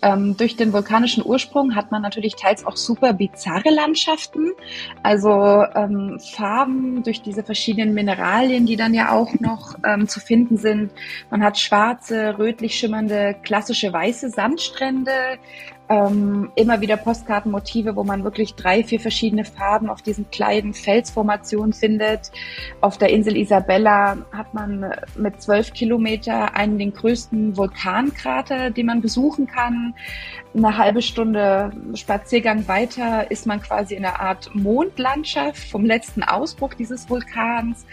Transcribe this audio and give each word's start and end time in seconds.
Ähm, 0.00 0.36
durch 0.36 0.56
den 0.56 0.72
vulkanischen 0.72 1.24
Ursprung 1.24 1.74
hat 1.74 1.90
man 1.90 2.02
natürlich 2.02 2.36
teils 2.36 2.64
auch 2.64 2.76
super 2.76 3.12
bizarre 3.12 3.70
Landschaften, 3.70 4.52
also 5.02 5.64
ähm, 5.74 6.20
Farben 6.20 7.02
durch 7.02 7.22
diese 7.22 7.42
verschiedenen 7.42 7.94
Mineralien, 7.94 8.66
die 8.66 8.76
dann 8.76 8.94
ja 8.94 9.12
auch 9.12 9.34
noch 9.40 9.76
ähm, 9.84 10.08
zu 10.08 10.20
finden 10.20 10.56
sind. 10.56 10.92
Man 11.30 11.42
hat 11.42 11.58
schwarze, 11.58 12.38
rötlich 12.38 12.74
schimmernde, 12.74 13.34
klassische 13.42 13.92
weiße 13.92 14.30
Sandstrände, 14.30 15.38
ähm, 15.88 16.50
immer 16.54 16.80
wieder 16.80 16.96
Postkartenmotive, 16.96 17.96
wo 17.96 18.04
man 18.04 18.24
wirklich 18.24 18.54
drei, 18.54 18.84
vier 18.84 19.00
verschiedene 19.00 19.44
Farben 19.44 19.88
auf 19.88 20.02
diesen 20.02 20.30
kleinen 20.30 20.74
Felsformationen 20.74 21.72
findet. 21.72 22.30
Auf 22.80 22.98
der 22.98 23.10
Insel 23.10 23.36
Isabella 23.36 24.18
hat 24.32 24.52
man 24.54 24.92
mit 25.16 25.40
zwölf 25.40 25.72
Kilometer 25.72 26.54
einen 26.54 26.78
den 26.78 26.92
größten 26.92 27.56
Vulkankrater, 27.56 28.70
den 28.70 28.86
man 28.86 29.00
besuchen 29.00 29.46
kann. 29.46 29.94
Eine 30.54 30.76
halbe 30.78 31.02
Stunde 31.02 31.70
Spaziergang 31.94 32.66
weiter 32.68 33.30
ist 33.30 33.46
man 33.46 33.60
quasi 33.60 33.94
in 33.94 34.04
einer 34.04 34.20
Art 34.20 34.50
Mondlandschaft 34.54 35.58
vom 35.68 35.84
letzten 35.84 36.22
Ausbruch 36.22 36.74
dieses 36.74 37.08
Vulkans. 37.10 37.84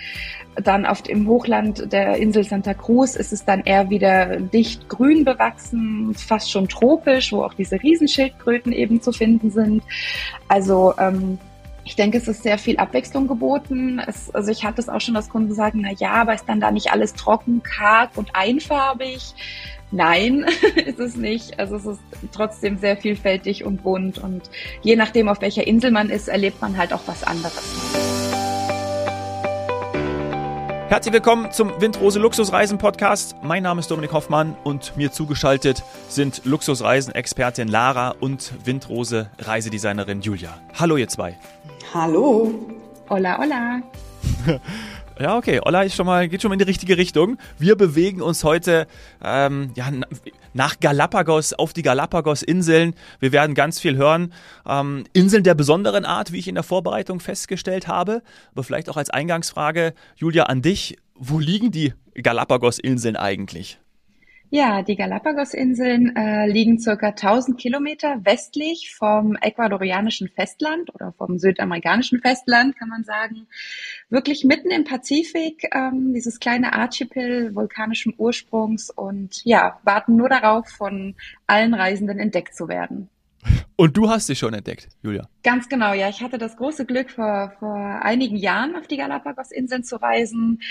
Dann 0.56 0.86
auf 0.86 1.02
dem 1.02 1.28
Hochland 1.28 1.92
der 1.92 2.16
Insel 2.16 2.46
Santa 2.46 2.74
Cruz 2.74 3.16
ist 3.16 3.34
es 3.34 3.44
dann 3.44 3.62
eher 3.62 3.90
wieder 3.90 4.38
dicht 4.38 4.88
grün 4.88 5.26
bewachsen, 5.26 6.14
fast 6.16 6.50
schon 6.50 6.70
tropisch, 6.70 7.34
wo 7.34 7.44
auch 7.44 7.54
diese 7.54 7.82
Riesenschildkröten 7.82 8.72
eben 8.72 9.02
zu 9.02 9.12
finden 9.12 9.52
sind. 9.52 9.84
Also 10.48 10.94
ähm, 10.98 11.38
ich 11.86 11.96
denke, 11.96 12.18
es 12.18 12.28
ist 12.28 12.42
sehr 12.42 12.58
viel 12.58 12.78
Abwechslung 12.78 13.28
geboten. 13.28 14.02
Es, 14.06 14.34
also 14.34 14.52
ich 14.52 14.66
hatte 14.66 14.82
es 14.82 14.90
auch 14.90 15.00
schon, 15.00 15.14
dass 15.14 15.30
Kunden 15.30 15.54
sagen, 15.54 15.82
na 15.82 15.92
ja, 15.92 16.14
aber 16.14 16.34
ist 16.34 16.50
dann 16.50 16.60
da 16.60 16.72
nicht 16.72 16.92
alles 16.92 17.14
trocken, 17.14 17.62
karg 17.62 18.10
und 18.16 18.36
einfarbig? 18.36 19.36
Nein, 19.92 20.46
ist 20.86 21.00
es 21.00 21.16
nicht. 21.16 21.60
Also 21.60 21.76
es 21.76 21.86
ist 21.86 22.02
trotzdem 22.32 22.78
sehr 22.80 22.98
vielfältig 22.98 23.64
und 23.64 23.84
bunt 23.84 24.18
und 24.18 24.50
je 24.82 24.96
nachdem, 24.96 25.30
auf 25.30 25.42
welcher 25.42 25.66
Insel 25.68 25.92
man 25.92 26.10
ist, 26.10 26.28
erlebt 26.28 26.60
man 26.60 26.76
halt 26.76 26.92
auch 26.92 27.04
was 27.06 27.24
anderes. 27.24 28.35
Herzlich 30.88 31.14
willkommen 31.14 31.52
zum 31.52 31.82
Windrose 31.82 32.20
Luxusreisen 32.20 32.78
Podcast. 32.78 33.36
Mein 33.42 33.64
Name 33.64 33.80
ist 33.80 33.90
Dominik 33.90 34.14
Hoffmann 34.14 34.56
und 34.64 34.96
mir 34.96 35.12
zugeschaltet 35.12 35.84
sind 36.10 36.46
Luxusreisen-Expertin 36.46 37.68
Lara 37.68 38.12
und 38.20 38.54
Windrose 38.66 39.32
Reisedesignerin 39.40 40.22
Julia. 40.22 40.60
Hallo 40.76 40.98
ihr 40.98 41.08
zwei. 41.08 41.36
Hallo. 41.92 42.54
Hola, 43.10 43.38
hola. 43.40 43.82
Ja, 45.18 45.38
okay. 45.38 45.62
Olla 45.64 45.84
ist 45.84 45.96
schon 45.96 46.06
mal, 46.06 46.28
geht 46.28 46.42
schon 46.42 46.50
mal 46.50 46.56
in 46.56 46.60
die 46.60 46.66
richtige 46.66 46.98
Richtung. 46.98 47.38
Wir 47.58 47.78
bewegen 47.78 48.22
uns 48.22 48.44
heute 48.44 48.86
ähm, 49.24 49.72
ja, 49.76 49.90
nach 50.54 50.80
Galapagos, 50.82 51.54
auf 51.54 51.72
die 51.72 51.84
Galapagos-Inseln. 51.84 52.96
Wir 53.22 53.32
werden 53.32 53.56
ganz 53.56 53.80
viel 53.80 53.96
hören. 53.96 54.34
Ähm, 54.68 55.06
Inseln 55.14 55.44
der 55.44 55.56
besonderen 55.56 56.04
Art, 56.04 56.34
wie 56.34 56.40
ich 56.40 56.50
in 56.50 56.56
der 56.56 56.66
Vorbereitung 56.66 57.22
festgestellt 57.22 57.88
habe. 57.88 58.24
Aber 58.52 58.64
vielleicht 58.64 58.90
auch 58.90 58.98
als 58.98 59.10
Eingangsfrage, 59.10 59.94
Julia, 60.16 60.44
an 60.44 60.62
dich. 60.62 60.98
Wo 61.18 61.40
liegen 61.40 61.72
die 61.72 61.94
Galapagos-Inseln 62.16 63.16
eigentlich? 63.16 63.80
Ja, 64.52 64.84
die 64.84 64.96
Galapagos-Inseln 64.96 66.16
äh, 66.16 66.48
liegen 66.48 66.80
circa 66.80 67.08
1000 67.08 67.60
Kilometer 67.60 68.24
westlich 68.24 68.94
vom 68.96 69.36
ecuadorianischen 69.36 70.30
Festland 70.30 70.94
oder 70.94 71.14
vom 71.18 71.40
südamerikanischen 71.40 72.22
Festland, 72.22 72.78
kann 72.78 72.90
man 72.90 73.04
sagen. 73.04 73.48
Wirklich 74.16 74.46
mitten 74.46 74.72
im 74.72 74.86
Pazifik, 74.86 75.68
ähm, 75.74 76.14
dieses 76.14 76.40
kleine 76.40 76.72
Archipel 76.72 77.54
vulkanischen 77.54 78.14
Ursprungs 78.18 78.90
und 78.90 79.44
ja, 79.44 79.78
warten 79.84 80.16
nur 80.16 80.30
darauf, 80.30 80.70
von 80.70 81.16
allen 81.48 81.74
Reisenden 81.74 82.18
entdeckt 82.18 82.56
zu 82.56 82.70
werden. 82.70 83.10
Und 83.76 83.98
du 83.98 84.10
hast 84.10 84.28
sie 84.28 84.38
schon 84.38 84.54
entdeckt, 84.54 84.88
Julia. 85.04 85.28
Ganz 85.44 85.68
genau, 85.68 85.94
ja. 85.94 86.08
Ich 86.08 86.22
hatte 86.22 86.38
das 86.38 86.56
große 86.56 86.86
Glück, 86.86 87.12
vor, 87.12 87.52
vor 87.60 87.76
einigen 87.76 88.38
Jahren 88.38 88.78
auf 88.78 88.88
die 88.88 88.96
Galapagos-Inseln 88.96 89.84
zu 89.84 89.98
reisen. 89.98 90.62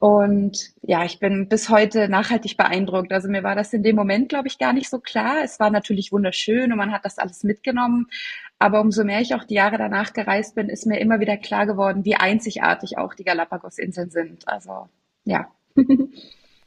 Und 0.00 0.72
ja, 0.82 1.04
ich 1.04 1.20
bin 1.20 1.48
bis 1.48 1.68
heute 1.68 2.08
nachhaltig 2.08 2.56
beeindruckt. 2.56 3.12
Also 3.12 3.28
mir 3.28 3.44
war 3.44 3.54
das 3.54 3.72
in 3.72 3.84
dem 3.84 3.94
Moment, 3.94 4.28
glaube 4.28 4.48
ich, 4.48 4.58
gar 4.58 4.72
nicht 4.72 4.90
so 4.90 4.98
klar. 4.98 5.36
Es 5.44 5.60
war 5.60 5.70
natürlich 5.70 6.10
wunderschön 6.10 6.72
und 6.72 6.78
man 6.78 6.92
hat 6.92 7.04
das 7.04 7.18
alles 7.18 7.44
mitgenommen. 7.44 8.06
Aber 8.58 8.80
umso 8.80 9.04
mehr 9.04 9.20
ich 9.20 9.34
auch 9.34 9.44
die 9.44 9.54
Jahre 9.54 9.78
danach 9.78 10.12
gereist 10.12 10.54
bin, 10.54 10.68
ist 10.68 10.86
mir 10.86 10.98
immer 10.98 11.20
wieder 11.20 11.36
klar 11.36 11.66
geworden, 11.66 12.04
wie 12.04 12.16
einzigartig 12.16 12.98
auch 12.98 13.14
die 13.14 13.24
Galapagos-Inseln 13.24 14.10
sind. 14.10 14.48
Also 14.48 14.88
ja. 15.24 15.48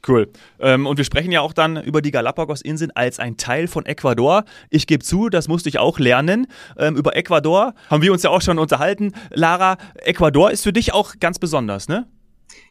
Cool. 0.06 0.32
Ähm, 0.58 0.86
und 0.86 0.96
wir 0.96 1.04
sprechen 1.04 1.30
ja 1.30 1.42
auch 1.42 1.52
dann 1.52 1.80
über 1.80 2.02
die 2.02 2.10
Galapagos-Inseln 2.10 2.90
als 2.90 3.20
ein 3.20 3.36
Teil 3.36 3.68
von 3.68 3.86
Ecuador. 3.86 4.44
Ich 4.68 4.88
gebe 4.88 5.04
zu, 5.04 5.28
das 5.28 5.46
musste 5.46 5.68
ich 5.68 5.78
auch 5.78 6.00
lernen. 6.00 6.48
Ähm, 6.76 6.96
über 6.96 7.14
Ecuador 7.14 7.74
haben 7.88 8.02
wir 8.02 8.12
uns 8.12 8.24
ja 8.24 8.30
auch 8.30 8.42
schon 8.42 8.58
unterhalten. 8.58 9.12
Lara, 9.30 9.76
Ecuador 9.94 10.50
ist 10.50 10.64
für 10.64 10.72
dich 10.72 10.92
auch 10.92 11.14
ganz 11.20 11.38
besonders, 11.38 11.86
ne? 11.86 12.08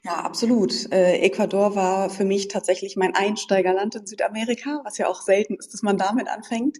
Ja, 0.03 0.15
absolut. 0.15 0.91
Äh, 0.91 1.19
Ecuador 1.19 1.75
war 1.75 2.09
für 2.09 2.25
mich 2.25 2.49
tatsächlich 2.49 2.97
mein 2.97 3.15
Einsteigerland 3.15 3.95
in 3.95 4.05
Südamerika, 4.05 4.81
was 4.83 4.97
ja 4.97 5.07
auch 5.07 5.21
selten 5.21 5.55
ist, 5.55 5.73
dass 5.73 5.83
man 5.83 5.97
damit 5.97 6.27
anfängt. 6.27 6.79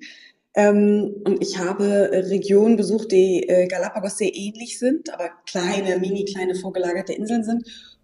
Ähm, 0.53 1.16
und 1.23 1.41
ich 1.41 1.57
habe 1.57 2.09
Regionen 2.29 2.75
besucht, 2.75 3.12
die 3.12 3.47
äh, 3.47 3.67
Galapagos 3.67 4.17
sehr 4.17 4.35
ähnlich 4.35 4.79
sind, 4.79 5.13
aber 5.13 5.29
kleine, 5.45 5.97
mini 6.00 6.25
kleine 6.25 6.56
vorgelagerte 6.56 7.13
Inseln 7.13 7.44
sind. 7.44 7.63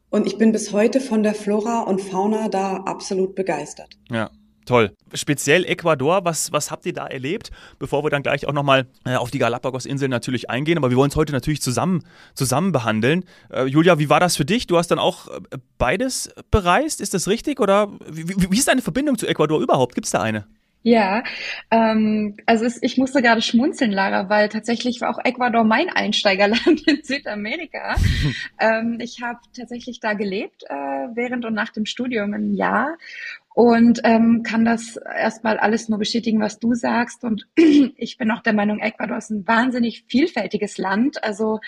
Und 0.10 0.26
ich 0.26 0.38
bin 0.38 0.54
bis 0.54 0.72
heute 0.72 1.02
von 1.02 1.24
der 1.24 1.34
Flora 1.34 1.82
und 1.82 2.00
Fauna 2.00 2.48
da 2.48 2.78
absolut 2.78 3.36
begeistert. 3.36 3.90
Ja, 4.10 4.32
Toll. 4.68 4.92
Speziell 5.14 5.64
Ecuador, 5.64 6.26
was, 6.26 6.52
was 6.52 6.72
habt 6.72 6.86
ihr 6.86 6.92
da 6.92 7.08
erlebt? 7.08 7.52
Bevor 7.80 8.04
wir 8.04 8.10
dann 8.10 8.22
gleich 8.22 8.46
auch 8.48 8.54
nochmal 8.54 8.86
äh, 9.06 9.16
auf 9.16 9.32
die 9.32 9.40
Galapagos-Inseln 9.40 10.12
natürlich 10.12 10.50
eingehen, 10.50 10.78
aber 10.78 10.90
wir 10.90 10.98
wollen 10.98 11.10
es 11.10 11.16
heute 11.16 11.32
natürlich 11.32 11.62
zusammen, 11.62 12.04
zusammen 12.36 12.74
behandeln. 12.74 13.24
Äh, 13.50 13.64
Julia, 13.64 13.98
wie 13.98 14.10
war 14.10 14.20
das 14.20 14.36
für 14.36 14.44
dich? 14.44 14.68
Du 14.68 14.78
hast 14.78 14.90
dann 14.92 15.00
auch 15.00 15.30
äh, 15.30 15.40
beides 15.78 16.30
bereist, 16.52 17.00
ist 17.00 17.14
das 17.14 17.30
richtig? 17.30 17.62
Oder 17.62 17.98
wie, 18.12 18.28
wie 18.28 18.58
ist 18.58 18.68
deine 18.68 18.82
Verbindung 18.82 19.18
zu 19.18 19.26
Ecuador 19.26 19.62
überhaupt? 19.62 19.96
Gibt 19.96 20.06
es 20.06 20.12
da 20.12 20.22
eine? 20.22 20.46
Ja, 20.88 21.22
ähm, 21.70 22.38
also 22.46 22.64
es, 22.64 22.82
ich 22.82 22.98
musste 22.98 23.22
gerade 23.22 23.42
schmunzeln, 23.42 23.92
Lara, 23.92 24.30
weil 24.30 24.48
tatsächlich 24.48 25.02
war 25.02 25.10
auch 25.10 25.20
Ecuador 25.22 25.66
mein 25.66 25.90
Einsteigerland 25.90 26.82
in 26.88 27.04
Südamerika. 27.04 27.98
ähm, 28.62 28.98
ich 29.02 29.22
habe 29.22 29.40
tatsächlich 29.54 30.00
da 30.00 30.14
gelebt 30.14 30.64
äh, 30.64 30.74
während 30.74 31.44
und 31.44 31.54
nach 31.54 31.74
dem 31.74 31.86
Studium 31.86 32.34
ein 32.34 32.54
Jahr 32.54 32.98
und 33.54 34.00
ähm, 34.06 34.44
kann 34.44 34.64
das 34.64 34.96
erstmal 34.96 35.58
alles 35.58 35.90
nur 35.90 36.00
bestätigen, 36.00 36.40
was 36.40 36.58
du 36.58 36.74
sagst. 36.74 37.26
Und 37.26 37.50
ich 37.98 38.18
bin 38.18 38.32
auch 38.32 38.42
der 38.42 38.54
Meinung, 38.54 38.80
Ecuador 38.80 39.18
ist 39.18 39.30
ein 39.30 39.46
wahnsinnig 39.46 40.06
vielfältiges 40.08 40.78
Land. 40.78 41.22
Also 41.22 41.60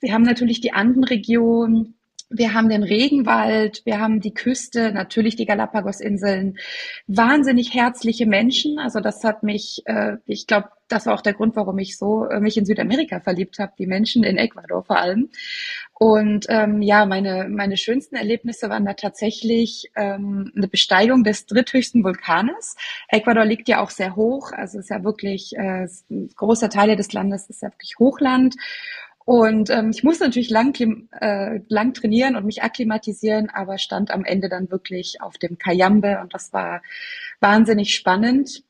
wir 0.00 0.12
haben 0.12 0.22
natürlich 0.22 0.60
die 0.60 0.72
Andenregion, 0.72 1.94
wir 2.30 2.54
haben 2.54 2.68
den 2.68 2.82
Regenwald, 2.82 3.82
wir 3.84 4.00
haben 4.00 4.20
die 4.20 4.34
Küste, 4.34 4.92
natürlich 4.92 5.36
die 5.36 5.46
Galapagos-Inseln, 5.46 6.58
wahnsinnig 7.06 7.74
herzliche 7.74 8.26
Menschen. 8.26 8.78
Also 8.78 9.00
das 9.00 9.22
hat 9.24 9.42
mich, 9.42 9.82
äh, 9.86 10.16
ich 10.26 10.46
glaube, 10.46 10.70
das 10.88 11.06
war 11.06 11.14
auch 11.14 11.22
der 11.22 11.32
Grund, 11.32 11.56
warum 11.56 11.78
ich 11.78 11.96
so 11.96 12.24
äh, 12.26 12.40
mich 12.40 12.56
in 12.56 12.66
Südamerika 12.66 13.20
verliebt 13.20 13.58
habe, 13.58 13.72
die 13.78 13.86
Menschen 13.86 14.24
in 14.24 14.36
Ecuador 14.36 14.84
vor 14.84 14.98
allem. 14.98 15.30
Und 15.92 16.46
ähm, 16.48 16.82
ja, 16.82 17.06
meine, 17.06 17.48
meine 17.48 17.76
schönsten 17.76 18.16
Erlebnisse 18.16 18.68
waren 18.68 18.84
da 18.84 18.94
tatsächlich 18.94 19.90
ähm, 19.94 20.52
eine 20.56 20.68
Besteigung 20.68 21.24
des 21.24 21.46
dritthöchsten 21.46 22.04
Vulkanes. 22.04 22.76
Ecuador 23.08 23.44
liegt 23.44 23.68
ja 23.68 23.80
auch 23.80 23.90
sehr 23.90 24.16
hoch, 24.16 24.52
also 24.52 24.78
ist 24.78 24.90
ja 24.90 25.04
wirklich, 25.04 25.56
äh, 25.56 25.86
großer 26.36 26.68
Teile 26.68 26.96
des 26.96 27.12
Landes 27.12 27.48
ist 27.48 27.62
ja 27.62 27.70
wirklich 27.70 27.94
Hochland. 27.98 28.56
Und 29.24 29.70
ähm, 29.70 29.90
ich 29.90 30.04
musste 30.04 30.24
natürlich 30.24 30.50
lang, 30.50 30.74
äh, 31.20 31.60
lang 31.68 31.94
trainieren 31.94 32.36
und 32.36 32.44
mich 32.44 32.62
akklimatisieren, 32.62 33.48
aber 33.48 33.78
stand 33.78 34.10
am 34.10 34.24
Ende 34.24 34.50
dann 34.50 34.70
wirklich 34.70 35.22
auf 35.22 35.38
dem 35.38 35.56
Kayambe 35.56 36.20
und 36.20 36.34
das 36.34 36.52
war 36.52 36.82
wahnsinnig 37.40 37.94
spannend. 37.94 38.64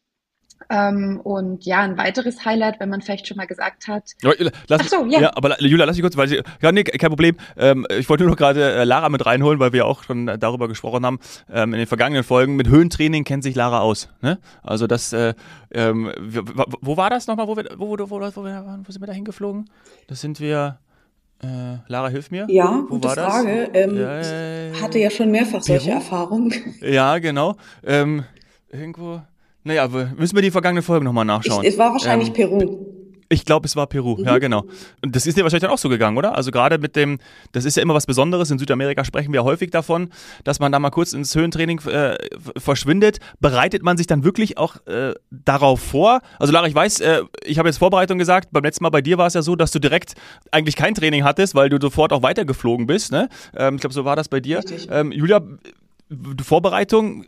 Ähm, 0.71 1.21
und 1.23 1.65
ja, 1.65 1.81
ein 1.81 1.99
weiteres 1.99 2.45
Highlight, 2.45 2.81
wenn 2.81 2.89
man 2.89 3.03
vielleicht 3.03 3.27
schon 3.27 3.37
mal 3.37 3.47
gesagt 3.47 3.87
hat. 3.87 4.05
Lass, 4.23 4.81
Ach 4.83 4.89
so, 4.89 5.05
ja. 5.07 5.21
ja. 5.21 5.37
Aber 5.37 5.61
Julia, 5.61 5.85
lass 5.85 5.97
mich 5.97 6.03
kurz, 6.03 6.17
weil 6.17 6.29
sie, 6.29 6.43
ja, 6.63 6.73
nee, 6.73 6.85
kein 6.85 7.11
Problem. 7.11 7.37
Ähm, 7.57 7.87
ich 7.91 8.09
wollte 8.09 8.25
nur 8.25 8.31
noch 8.31 8.39
gerade 8.39 8.73
äh, 8.73 8.85
Lara 8.85 9.09
mit 9.09 9.25
reinholen, 9.27 9.61
weil 9.61 9.73
wir 9.73 9.87
auch 9.87 10.05
schon 10.05 10.27
darüber 10.39 10.69
gesprochen 10.69 11.05
haben 11.05 11.19
ähm, 11.53 11.73
in 11.75 11.79
den 11.79 11.87
vergangenen 11.87 12.25
Folgen. 12.25 12.57
Mit 12.57 12.69
Höhentraining 12.69 13.25
kennt 13.25 13.45
sich 13.45 13.55
Lara 13.55 13.81
aus. 13.81 14.09
Ne? 14.23 14.39
Also 14.63 14.87
das, 14.87 15.13
äh, 15.13 15.35
ähm, 15.71 16.11
wo 16.81 16.97
war 16.97 17.11
das 17.11 17.27
nochmal, 17.27 17.47
wo, 17.47 17.57
wir, 17.57 17.69
wo, 17.77 17.91
wo, 17.91 17.99
wo, 17.99 18.21
wo, 18.21 18.21
wo, 18.21 18.43
wo 18.43 18.93
sind 18.93 19.03
wir 19.03 19.07
da 19.07 19.13
hingeflogen? 19.13 19.69
Das 20.07 20.21
sind 20.21 20.41
wir. 20.41 20.79
Äh, 21.43 21.79
Lara, 21.89 22.09
hilf 22.09 22.31
mir. 22.31 22.47
Ja, 22.49 22.85
Wo 22.89 22.95
gute 22.95 23.11
Frage. 23.11 23.69
Ähm, 23.75 23.99
ja, 23.99 24.71
ich 24.73 24.81
hatte 24.81 24.99
ja 24.99 25.11
schon 25.11 25.31
mehrfach 25.31 25.63
solche? 25.63 25.91
Erfahrungen. 25.91 26.55
Ja, 26.81 27.19
genau. 27.19 27.57
Ähm, 27.85 28.25
irgendwo. 28.71 29.21
Naja, 29.65 29.89
müssen 29.89 30.37
wir 30.37 30.43
die 30.43 30.51
vergangene 30.51 30.83
Folge 30.83 31.05
nochmal 31.05 31.25
nachschauen. 31.25 31.65
Ich, 31.65 31.71
es 31.71 31.79
war 31.79 31.93
wahrscheinlich 31.93 32.29
ähm, 32.29 32.35
Peru. 32.35 32.95
Ich 33.31 33.45
glaube, 33.45 33.67
es 33.67 33.75
war 33.75 33.87
Peru, 33.87 34.17
mhm. 34.17 34.25
ja 34.25 34.39
genau. 34.39 34.65
Und 35.03 35.17
das 35.17 35.27
ist 35.27 35.37
dir 35.37 35.43
wahrscheinlich 35.43 35.63
dann 35.63 35.71
auch 35.71 35.79
so 35.79 35.89
gegangen, 35.89 36.17
oder? 36.17 36.37
Also 36.37 36.51
gerade 36.51 36.79
mit 36.79 36.95
dem, 36.95 37.19
das 37.53 37.65
ist 37.65 37.77
ja 37.77 37.83
immer 37.83 37.95
was 37.95 38.07
Besonderes, 38.07 38.51
in 38.51 38.59
Südamerika 38.59 39.05
sprechen 39.05 39.33
wir 39.33 39.45
häufig 39.45 39.71
davon, 39.71 40.11
dass 40.45 40.61
man 40.61 40.71
da 40.71 40.79
mal 40.79 40.91
kurz 40.91 41.15
ins 41.15 41.35
Höhentraining 41.35 41.81
äh, 41.87 42.17
verschwindet. 42.59 43.19
Bereitet 43.41 43.83
man 43.83 43.97
sich 43.97 44.07
dann 44.07 44.25
wirklich 44.25 44.59
auch 44.59 44.77
äh, 44.87 45.15
darauf 45.31 45.81
vor? 45.81 46.21
Also 46.39 46.53
Lara, 46.53 46.67
ich 46.67 46.75
weiß, 46.75 47.01
äh, 47.01 47.23
ich 47.45 47.59
habe 47.59 47.69
jetzt 47.69 47.79
Vorbereitung 47.79 48.19
gesagt, 48.19 48.51
beim 48.53 48.63
letzten 48.63 48.85
Mal 48.85 48.91
bei 48.91 49.01
dir 49.01 49.17
war 49.17 49.27
es 49.27 49.35
ja 49.35 49.43
so, 49.43 49.57
dass 49.57 49.71
du 49.71 49.79
direkt 49.79 50.15
eigentlich 50.51 50.77
kein 50.77 50.95
Training 50.95 51.25
hattest, 51.25 51.55
weil 51.55 51.71
du 51.71 51.79
sofort 51.81 52.13
auch 52.13 52.23
weitergeflogen 52.23 52.87
bist. 52.87 53.11
Ne? 53.11 53.29
Ähm, 53.57 53.77
ich 53.77 53.81
glaube, 53.81 53.95
so 53.95 54.05
war 54.05 54.17
das 54.17 54.29
bei 54.29 54.41
dir. 54.41 54.61
Ähm, 54.91 55.13
Julia, 55.13 55.41
Vorbereitung, 56.43 57.25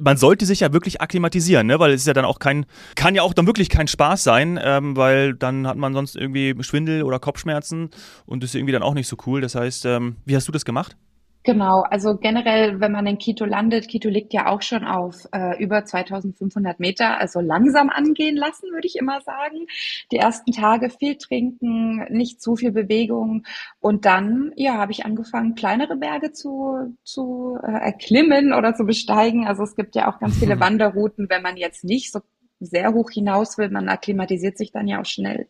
man 0.00 0.16
sollte 0.16 0.46
sich 0.46 0.60
ja 0.60 0.72
wirklich 0.72 1.00
akklimatisieren, 1.00 1.66
ne? 1.66 1.78
weil 1.78 1.92
es 1.92 2.02
ist 2.02 2.06
ja 2.06 2.14
dann 2.14 2.24
auch 2.24 2.38
kein, 2.38 2.66
kann 2.94 3.14
ja 3.14 3.22
auch 3.22 3.34
dann 3.34 3.46
wirklich 3.46 3.68
kein 3.68 3.88
Spaß 3.88 4.24
sein, 4.24 4.58
ähm, 4.62 4.96
weil 4.96 5.34
dann 5.34 5.66
hat 5.66 5.76
man 5.76 5.94
sonst 5.94 6.16
irgendwie 6.16 6.54
Schwindel 6.62 7.02
oder 7.02 7.18
Kopfschmerzen 7.18 7.90
und 8.26 8.42
das 8.42 8.50
ist 8.50 8.54
irgendwie 8.54 8.72
dann 8.72 8.82
auch 8.82 8.94
nicht 8.94 9.08
so 9.08 9.16
cool. 9.26 9.40
Das 9.40 9.54
heißt, 9.54 9.84
ähm, 9.86 10.16
wie 10.24 10.36
hast 10.36 10.48
du 10.48 10.52
das 10.52 10.64
gemacht? 10.64 10.96
Genau, 11.44 11.80
also 11.80 12.16
generell, 12.16 12.80
wenn 12.80 12.92
man 12.92 13.06
in 13.06 13.18
Quito 13.18 13.44
landet, 13.44 13.88
Quito 13.88 14.08
liegt 14.08 14.34
ja 14.34 14.48
auch 14.48 14.60
schon 14.60 14.84
auf 14.84 15.26
äh, 15.32 15.62
über 15.62 15.84
2500 15.84 16.78
Meter, 16.80 17.18
also 17.18 17.40
langsam 17.40 17.88
angehen 17.90 18.36
lassen, 18.36 18.70
würde 18.72 18.86
ich 18.86 18.96
immer 18.96 19.20
sagen. 19.22 19.66
Die 20.12 20.16
ersten 20.16 20.52
Tage 20.52 20.90
viel 20.90 21.16
trinken, 21.16 22.04
nicht 22.10 22.42
zu 22.42 22.56
viel 22.56 22.72
Bewegung 22.72 23.44
und 23.80 24.04
dann, 24.04 24.52
ja, 24.56 24.74
habe 24.74 24.92
ich 24.92 25.06
angefangen, 25.06 25.54
kleinere 25.54 25.96
Berge 25.96 26.32
zu, 26.32 26.96
zu 27.04 27.56
äh, 27.62 27.70
erklimmen 27.70 28.52
oder 28.52 28.74
zu 28.74 28.84
besteigen. 28.84 29.46
Also 29.46 29.62
es 29.62 29.74
gibt 29.74 29.94
ja 29.94 30.12
auch 30.12 30.18
ganz 30.18 30.38
viele 30.38 30.60
Wanderrouten, 30.60 31.30
wenn 31.30 31.42
man 31.42 31.56
jetzt 31.56 31.84
nicht 31.84 32.12
so 32.12 32.20
sehr 32.60 32.92
hoch 32.92 33.10
hinaus 33.10 33.58
will, 33.58 33.70
man 33.70 33.88
akklimatisiert 33.88 34.58
sich 34.58 34.72
dann 34.72 34.88
ja 34.88 35.00
auch 35.00 35.06
schnell. 35.06 35.46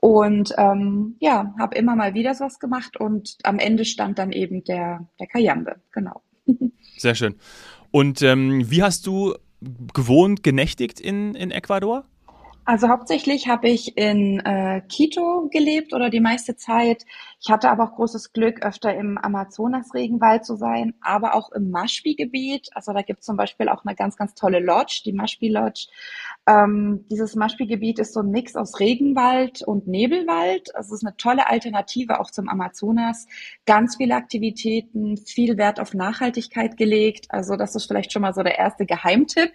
Und 0.00 0.54
ähm, 0.56 1.16
ja, 1.20 1.54
habe 1.58 1.76
immer 1.76 1.96
mal 1.96 2.14
wieder 2.14 2.38
was 2.40 2.58
gemacht 2.58 2.96
und 2.96 3.36
am 3.42 3.58
Ende 3.58 3.84
stand 3.84 4.18
dann 4.18 4.32
eben 4.32 4.64
der, 4.64 5.06
der 5.18 5.26
Kajambe, 5.26 5.76
genau. 5.92 6.22
Sehr 6.96 7.14
schön. 7.14 7.36
Und 7.90 8.22
ähm, 8.22 8.70
wie 8.70 8.82
hast 8.82 9.06
du 9.06 9.34
gewohnt 9.92 10.42
genächtigt 10.42 11.00
in, 11.00 11.34
in 11.34 11.50
Ecuador? 11.50 12.04
Also 12.64 12.88
hauptsächlich 12.88 13.48
habe 13.48 13.68
ich 13.68 13.96
in 13.96 14.38
äh, 14.40 14.82
Quito 14.82 15.48
gelebt 15.50 15.92
oder 15.92 16.10
die 16.10 16.20
meiste 16.20 16.56
Zeit. 16.56 17.04
Ich 17.40 17.50
hatte 17.50 17.70
aber 17.70 17.84
auch 17.84 17.96
großes 17.96 18.32
Glück, 18.32 18.62
öfter 18.62 18.94
im 18.94 19.16
Amazonas-Regenwald 19.16 20.44
zu 20.44 20.56
sein, 20.56 20.94
aber 21.00 21.34
auch 21.34 21.50
im 21.52 21.70
Maschpi-Gebiet. 21.70 22.68
Also 22.74 22.92
da 22.92 23.02
gibt 23.02 23.20
es 23.20 23.26
zum 23.26 23.36
Beispiel 23.36 23.68
auch 23.70 23.84
eine 23.84 23.96
ganz, 23.96 24.16
ganz 24.16 24.34
tolle 24.34 24.60
Lodge, 24.60 25.02
die 25.06 25.12
Maschpi-Lodge. 25.12 25.88
Ähm, 26.46 27.06
dieses 27.10 27.34
Maschpi-Gebiet 27.34 27.98
ist 27.98 28.12
so 28.12 28.20
ein 28.20 28.30
Mix 28.30 28.56
aus 28.56 28.78
Regenwald 28.78 29.62
und 29.62 29.88
Nebelwald. 29.88 30.74
Also 30.76 30.94
es 30.94 31.00
ist 31.00 31.06
eine 31.06 31.16
tolle 31.16 31.48
Alternative 31.48 32.20
auch 32.20 32.30
zum 32.30 32.48
Amazonas. 32.48 33.26
Ganz 33.64 33.96
viele 33.96 34.14
Aktivitäten, 34.14 35.16
viel 35.16 35.56
Wert 35.56 35.80
auf 35.80 35.94
Nachhaltigkeit 35.94 36.76
gelegt. 36.76 37.26
Also 37.30 37.56
das 37.56 37.74
ist 37.74 37.86
vielleicht 37.86 38.12
schon 38.12 38.22
mal 38.22 38.34
so 38.34 38.42
der 38.42 38.58
erste 38.58 38.84
Geheimtipp, 38.84 39.52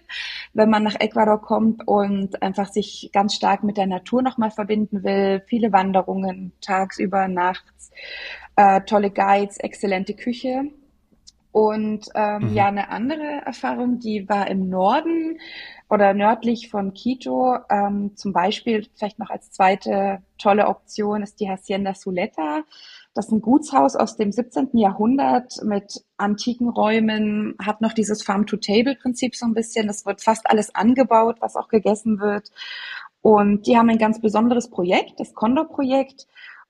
wenn 0.52 0.70
man 0.70 0.82
nach 0.82 0.98
Ecuador 0.98 1.40
kommt 1.40 1.86
und 1.86 2.42
einfach 2.42 2.72
sich 2.72 3.05
ganz 3.12 3.34
stark 3.34 3.62
mit 3.62 3.76
der 3.76 3.86
Natur 3.86 4.22
nochmal 4.22 4.50
verbinden 4.50 5.04
will. 5.04 5.42
Viele 5.46 5.72
Wanderungen, 5.72 6.52
tagsüber, 6.60 7.28
nachts, 7.28 7.90
äh, 8.56 8.80
tolle 8.82 9.10
Guides, 9.10 9.58
exzellente 9.58 10.14
Küche. 10.14 10.70
Und 11.52 12.06
ähm, 12.14 12.50
mhm. 12.50 12.54
ja, 12.54 12.66
eine 12.66 12.90
andere 12.90 13.40
Erfahrung, 13.46 13.98
die 13.98 14.28
war 14.28 14.50
im 14.50 14.68
Norden 14.68 15.38
oder 15.88 16.12
nördlich 16.12 16.68
von 16.68 16.92
Quito. 16.92 17.56
Ähm, 17.70 18.14
zum 18.14 18.34
Beispiel 18.34 18.86
vielleicht 18.94 19.18
noch 19.18 19.30
als 19.30 19.50
zweite 19.52 20.22
tolle 20.36 20.66
Option 20.66 21.22
ist 21.22 21.40
die 21.40 21.48
Hacienda 21.48 21.94
Suleta. 21.94 22.64
Das 23.16 23.26
ist 23.26 23.32
ein 23.32 23.40
Gutshaus 23.40 23.96
aus 23.96 24.16
dem 24.16 24.30
17. 24.30 24.70
Jahrhundert 24.74 25.62
mit 25.64 26.04
antiken 26.18 26.68
Räumen, 26.68 27.54
hat 27.58 27.80
noch 27.80 27.94
dieses 27.94 28.22
Farm-to-Table-Prinzip 28.22 29.34
so 29.34 29.46
ein 29.46 29.54
bisschen. 29.54 29.88
Es 29.88 30.04
wird 30.04 30.20
fast 30.20 30.50
alles 30.50 30.74
angebaut, 30.74 31.36
was 31.40 31.56
auch 31.56 31.68
gegessen 31.68 32.20
wird. 32.20 32.50
Und 33.22 33.66
die 33.66 33.78
haben 33.78 33.88
ein 33.88 33.96
ganz 33.96 34.20
besonderes 34.20 34.68
Projekt, 34.68 35.18
das 35.18 35.32
Condor-Projekt. 35.32 36.26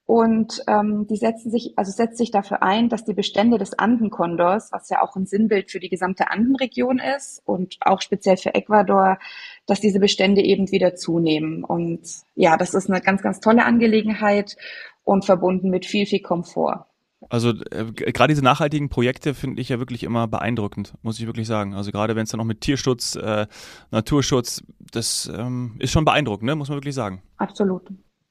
Und 0.06 0.62
ähm, 0.68 1.08
die 1.08 1.16
setzen 1.16 1.50
sich, 1.50 1.76
also 1.76 1.90
setzt 1.90 2.16
sich 2.16 2.30
dafür 2.30 2.62
ein, 2.62 2.88
dass 2.88 3.04
die 3.04 3.12
Bestände 3.12 3.58
des 3.58 3.76
Andenkondors, 3.76 4.70
was 4.70 4.88
ja 4.88 5.02
auch 5.02 5.16
ein 5.16 5.26
Sinnbild 5.26 5.72
für 5.72 5.80
die 5.80 5.88
gesamte 5.88 6.30
Andenregion 6.30 7.00
ist 7.00 7.42
und 7.44 7.76
auch 7.80 8.00
speziell 8.00 8.36
für 8.36 8.54
Ecuador, 8.54 9.18
dass 9.66 9.80
diese 9.80 10.00
Bestände 10.00 10.42
eben 10.42 10.70
wieder 10.70 10.94
zunehmen. 10.94 11.64
Und 11.64 12.02
ja, 12.34 12.56
das 12.56 12.74
ist 12.74 12.88
eine 12.88 13.00
ganz, 13.00 13.22
ganz 13.22 13.40
tolle 13.40 13.64
Angelegenheit 13.64 14.56
und 15.04 15.24
verbunden 15.24 15.70
mit 15.70 15.86
viel, 15.86 16.06
viel 16.06 16.20
Komfort. 16.20 16.86
Also 17.28 17.50
äh, 17.50 17.92
gerade 17.92 18.32
diese 18.32 18.44
nachhaltigen 18.44 18.88
Projekte 18.88 19.34
finde 19.34 19.60
ich 19.60 19.68
ja 19.68 19.78
wirklich 19.78 20.02
immer 20.04 20.28
beeindruckend, 20.28 20.94
muss 21.02 21.18
ich 21.18 21.26
wirklich 21.26 21.46
sagen. 21.46 21.74
Also 21.74 21.90
gerade 21.90 22.14
wenn 22.14 22.24
es 22.24 22.30
dann 22.30 22.38
noch 22.38 22.44
mit 22.44 22.60
Tierschutz, 22.60 23.16
äh, 23.16 23.46
Naturschutz, 23.90 24.62
das 24.92 25.30
ähm, 25.34 25.76
ist 25.78 25.90
schon 25.90 26.04
beeindruckend, 26.04 26.46
ne? 26.46 26.54
muss 26.54 26.68
man 26.68 26.76
wirklich 26.76 26.94
sagen. 26.94 27.22
Absolut. 27.38 27.82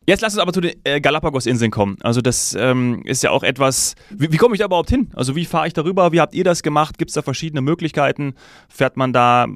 Jetzt 0.08 0.22
lass 0.22 0.34
uns 0.34 0.42
aber 0.42 0.54
zu 0.54 0.62
den 0.62 0.76
äh, 0.84 1.02
Galapagos-Inseln 1.02 1.72
kommen. 1.72 1.98
Also 2.02 2.22
das 2.22 2.56
ähm, 2.58 3.02
ist 3.06 3.24
ja 3.24 3.32
auch 3.32 3.42
etwas, 3.42 3.96
wie, 4.12 4.32
wie 4.32 4.38
komme 4.38 4.54
ich 4.54 4.60
da 4.60 4.66
überhaupt 4.66 4.92
hin? 4.92 5.10
Also 5.16 5.36
wie 5.36 5.46
fahre 5.46 5.66
ich 5.66 5.74
darüber? 5.74 6.12
Wie 6.12 6.22
habt 6.22 6.36
ihr 6.36 6.44
das 6.44 6.62
gemacht? 6.62 7.00
Gibt 7.00 7.10
es 7.10 7.16
da 7.16 7.24
verschiedene 7.24 7.62
Möglichkeiten? 7.62 8.36
Fährt 8.70 8.98
man 8.98 9.14
da 9.14 9.48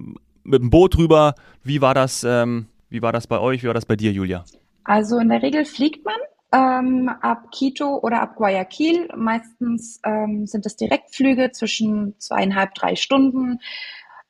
mit 0.43 0.61
dem 0.61 0.69
Boot 0.69 0.97
rüber? 0.97 1.35
Wie 1.63 1.81
war 1.81 1.93
das, 1.93 2.23
ähm, 2.23 2.67
wie 2.89 3.01
war 3.01 3.11
das 3.11 3.27
bei 3.27 3.39
euch? 3.39 3.63
Wie 3.63 3.67
war 3.67 3.73
das 3.73 3.85
bei 3.85 3.95
dir, 3.95 4.11
Julia? 4.11 4.45
Also 4.83 5.19
in 5.19 5.29
der 5.29 5.41
Regel 5.41 5.65
fliegt 5.65 6.05
man 6.05 6.15
ähm, 6.51 7.09
ab 7.21 7.51
Quito 7.51 7.99
oder 8.01 8.21
ab 8.21 8.35
Guayaquil. 8.35 9.09
Meistens 9.15 9.99
ähm, 10.03 10.47
sind 10.47 10.65
es 10.65 10.75
Direktflüge 10.75 11.51
zwischen 11.51 12.15
zweieinhalb, 12.19 12.73
drei 12.73 12.95
Stunden. 12.95 13.59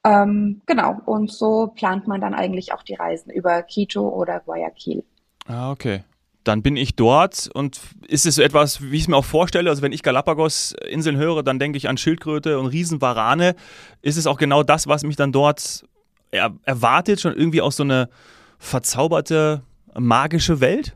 Ähm, 0.04 0.62
genau, 0.66 0.98
und 1.06 1.32
so 1.32 1.68
plant 1.76 2.08
man 2.08 2.22
dann 2.22 2.34
eigentlich 2.34 2.74
auch 2.74 2.84
die 2.84 2.96
Reisen 2.96 3.32
über 3.32 3.64
Quito 3.64 4.08
oder 4.08 4.40
Guayaquil. 4.40 5.04
Ah, 5.48 5.72
okay. 5.72 6.04
Dann 6.46 6.62
bin 6.62 6.78
ich 6.78 6.96
dort 6.96 7.50
und 7.54 7.80
ist 8.08 8.26
es 8.26 8.36
so 8.36 8.42
etwas, 8.42 8.82
wie 8.82 8.96
ich 8.96 9.04
es 9.04 9.08
mir 9.08 9.18
auch 9.18 9.26
vorstelle, 9.26 9.70
also 9.70 9.82
wenn 9.82 9.92
ich 9.92 10.04
Galapagos-Inseln 10.04 11.18
höre, 11.18 11.44
dann 11.44 11.60
denke 11.60 11.78
ich 11.78 11.90
an 11.90 11.98
Schildkröte 11.98 12.60
und 12.60 12.68
Riesenwarane. 12.68 13.56
Ist 14.02 14.18
es 14.18 14.26
auch 14.26 14.38
genau 14.38 14.64
das, 14.64 14.88
was 14.88 15.04
mich 15.04 15.18
dann 15.18 15.34
dort 15.34 15.84
er 16.32 16.56
erwartet, 16.64 17.20
schon 17.22 17.36
irgendwie 17.36 17.62
auch 17.62 17.72
so 17.72 17.84
eine 17.84 18.10
verzauberte, 18.58 19.64
magische 19.98 20.60
Welt? 20.60 20.96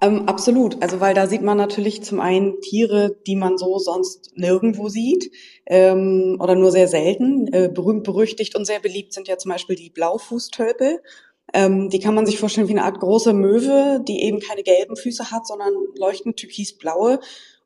Ähm, 0.00 0.28
absolut. 0.28 0.82
Also 0.82 1.00
weil 1.00 1.14
da 1.14 1.26
sieht 1.26 1.42
man 1.42 1.56
natürlich 1.56 2.02
zum 2.02 2.20
einen 2.20 2.60
Tiere, 2.60 3.16
die 3.26 3.36
man 3.36 3.56
so 3.56 3.78
sonst 3.78 4.32
nirgendwo 4.36 4.88
sieht 4.88 5.30
ähm, 5.66 6.36
oder 6.40 6.56
nur 6.56 6.72
sehr 6.72 6.88
selten. 6.88 7.48
Äh, 7.52 7.70
berühmt, 7.72 8.04
berüchtigt 8.04 8.56
und 8.56 8.66
sehr 8.66 8.80
beliebt 8.80 9.14
sind 9.14 9.28
ja 9.28 9.38
zum 9.38 9.50
Beispiel 9.52 9.76
die 9.76 9.90
Blaufußtölpel. 9.90 11.00
Ähm, 11.54 11.88
die 11.88 12.00
kann 12.00 12.14
man 12.14 12.26
sich 12.26 12.38
vorstellen 12.38 12.68
wie 12.68 12.72
eine 12.72 12.84
Art 12.84 13.00
große 13.00 13.32
Möwe, 13.32 14.02
die 14.06 14.22
eben 14.22 14.40
keine 14.40 14.62
gelben 14.62 14.96
Füße 14.96 15.30
hat, 15.30 15.46
sondern 15.46 15.72
leuchtend 15.96 16.36
türkisblaue. 16.36 17.20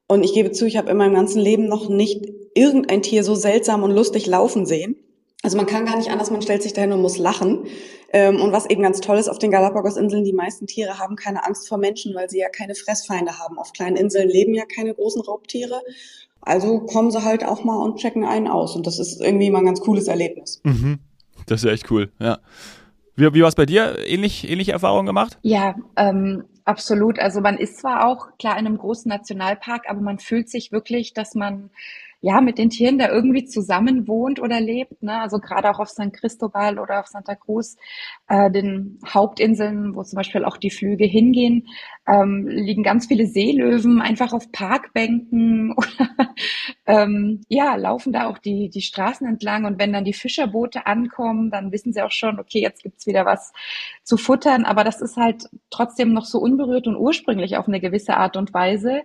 Und 0.07 0.25
ich 0.25 0.33
gebe 0.33 0.53
zu, 0.53 0.67
ich 0.67 0.77
habe 0.77 0.91
in 0.91 0.97
meinem 0.97 1.15
ganzen 1.15 1.41
Leben 1.41 1.67
noch 1.67 1.89
nicht 1.89 2.25
irgendein 2.55 3.03
Tier 3.03 3.25
so 3.25 3.35
seltsam 3.35 3.83
und 3.83 3.91
lustig 3.91 4.27
laufen 4.27 4.65
sehen. 4.65 4.97
Also 5.43 5.57
man 5.57 5.67
kann 5.67 5.87
gar 5.87 5.97
nicht 5.97 6.11
anders, 6.11 6.31
man 6.31 6.43
stellt 6.43 6.63
sich 6.63 6.73
dahin 6.73 6.93
und 6.93 7.01
muss 7.01 7.17
lachen. 7.17 7.67
Ähm, 8.13 8.41
und 8.41 8.53
was 8.53 8.69
eben 8.69 8.83
ganz 8.83 9.01
toll 9.01 9.19
ist 9.19 9.29
auf 9.29 9.39
den 9.39 9.51
Galapagos-Inseln, 9.51 10.25
die 10.25 10.33
meisten 10.33 10.67
Tiere 10.67 10.99
haben 10.99 11.15
keine 11.15 11.45
Angst 11.45 11.69
vor 11.69 11.79
Menschen, 11.79 12.15
weil 12.15 12.29
sie 12.29 12.39
ja 12.39 12.49
keine 12.49 12.75
Fressfeinde 12.75 13.39
haben. 13.39 13.59
Auf 13.59 13.73
kleinen 13.73 13.97
Inseln 13.97 14.29
leben 14.29 14.55
ja 14.55 14.65
keine 14.65 14.95
großen 14.95 15.23
Raubtiere. 15.23 15.81
Also 16.41 16.81
kommen 16.81 17.11
sie 17.11 17.25
halt 17.25 17.45
auch 17.45 17.65
mal 17.65 17.77
und 17.77 17.99
checken 17.99 18.25
einen 18.25 18.49
aus. 18.49 18.75
Und 18.75 18.87
das 18.87 18.99
ist 18.99 19.21
irgendwie 19.21 19.51
mal 19.51 19.61
ein 19.61 19.67
ganz 19.67 19.81
cooles 19.81 20.09
Erlebnis. 20.09 20.61
Mhm. 20.65 20.99
Das 21.47 21.63
ist 21.63 21.71
echt 21.71 21.91
cool, 21.91 22.11
ja. 22.19 22.39
Wie, 23.15 23.35
wie 23.35 23.43
war 23.43 23.49
es 23.49 23.55
bei 23.55 23.67
dir? 23.67 23.97
Ähnlich, 24.07 24.49
ähnliche 24.49 24.73
Erfahrungen 24.73 25.07
gemacht? 25.07 25.39
Ja, 25.43 25.75
ähm, 25.97 26.45
absolut. 26.65 27.19
Also 27.19 27.41
man 27.41 27.59
ist 27.59 27.79
zwar 27.79 28.07
auch 28.07 28.29
klar 28.39 28.59
in 28.59 28.67
einem 28.67 28.79
großen 28.79 29.09
Nationalpark, 29.09 29.89
aber 29.89 30.01
man 30.01 30.19
fühlt 30.19 30.49
sich 30.49 30.73
wirklich, 30.73 31.15
dass 31.15 31.35
man 31.35 31.71
ja, 32.21 32.41
mit 32.41 32.59
den 32.59 32.71
Tieren 32.71 32.99
da 32.99 33.09
irgendwie 33.09 33.45
zusammen 33.45 34.09
wohnt 34.09 34.41
oder 34.41 34.61
lebt. 34.61 35.03
Ne? 35.03 35.21
Also 35.21 35.39
gerade 35.39 35.71
auch 35.71 35.79
auf 35.79 35.89
San 35.89 36.11
Cristobal 36.11 36.81
oder 36.81 37.01
auf 37.01 37.07
Santa 37.07 37.37
Cruz, 37.37 37.77
äh, 38.29 38.51
den 38.51 38.99
Hauptinseln, 39.07 39.95
wo 39.95 40.03
zum 40.03 40.17
Beispiel 40.17 40.45
auch 40.45 40.57
die 40.57 40.71
Flüge 40.71 41.05
hingehen, 41.05 41.69
ähm, 42.09 42.49
liegen 42.49 42.83
ganz 42.83 43.07
viele 43.07 43.27
Seelöwen 43.27 44.01
einfach 44.01 44.33
auf 44.33 44.51
Parkbänken 44.51 45.73
oder 45.77 46.35
ähm, 46.87 47.43
ja, 47.49 47.77
laufen 47.77 48.13
da 48.13 48.27
auch 48.27 48.39
die, 48.39 48.69
die 48.69 48.83
Straßen 48.83 49.27
entlang. 49.27 49.65
Und 49.65 49.79
wenn 49.79 49.93
dann 49.93 50.05
die 50.05 50.13
Fischerboote 50.13 50.87
ankommen, 50.87 51.51
dann 51.51 51.71
wissen 51.71 51.93
sie 51.93 52.03
auch 52.03 52.11
schon, 52.11 52.41
okay, 52.41 52.61
jetzt 52.61 52.83
gibt's 52.83 53.07
wieder 53.07 53.27
was 53.27 53.53
zu 54.03 54.17
futtern. 54.17 54.65
Aber 54.65 54.83
das 54.83 55.01
ist 55.01 55.17
halt 55.17 55.45
trotzdem 55.71 56.13
noch 56.13 56.25
so 56.25 56.39
unberührt 56.41 56.89
und 56.89 56.97
ursprünglich 56.97 57.57
auf 57.57 57.69
eine 57.69 57.81
gewisse 57.81 58.17
Art 58.17 58.37
und 58.37 58.53
Weise 58.53 59.03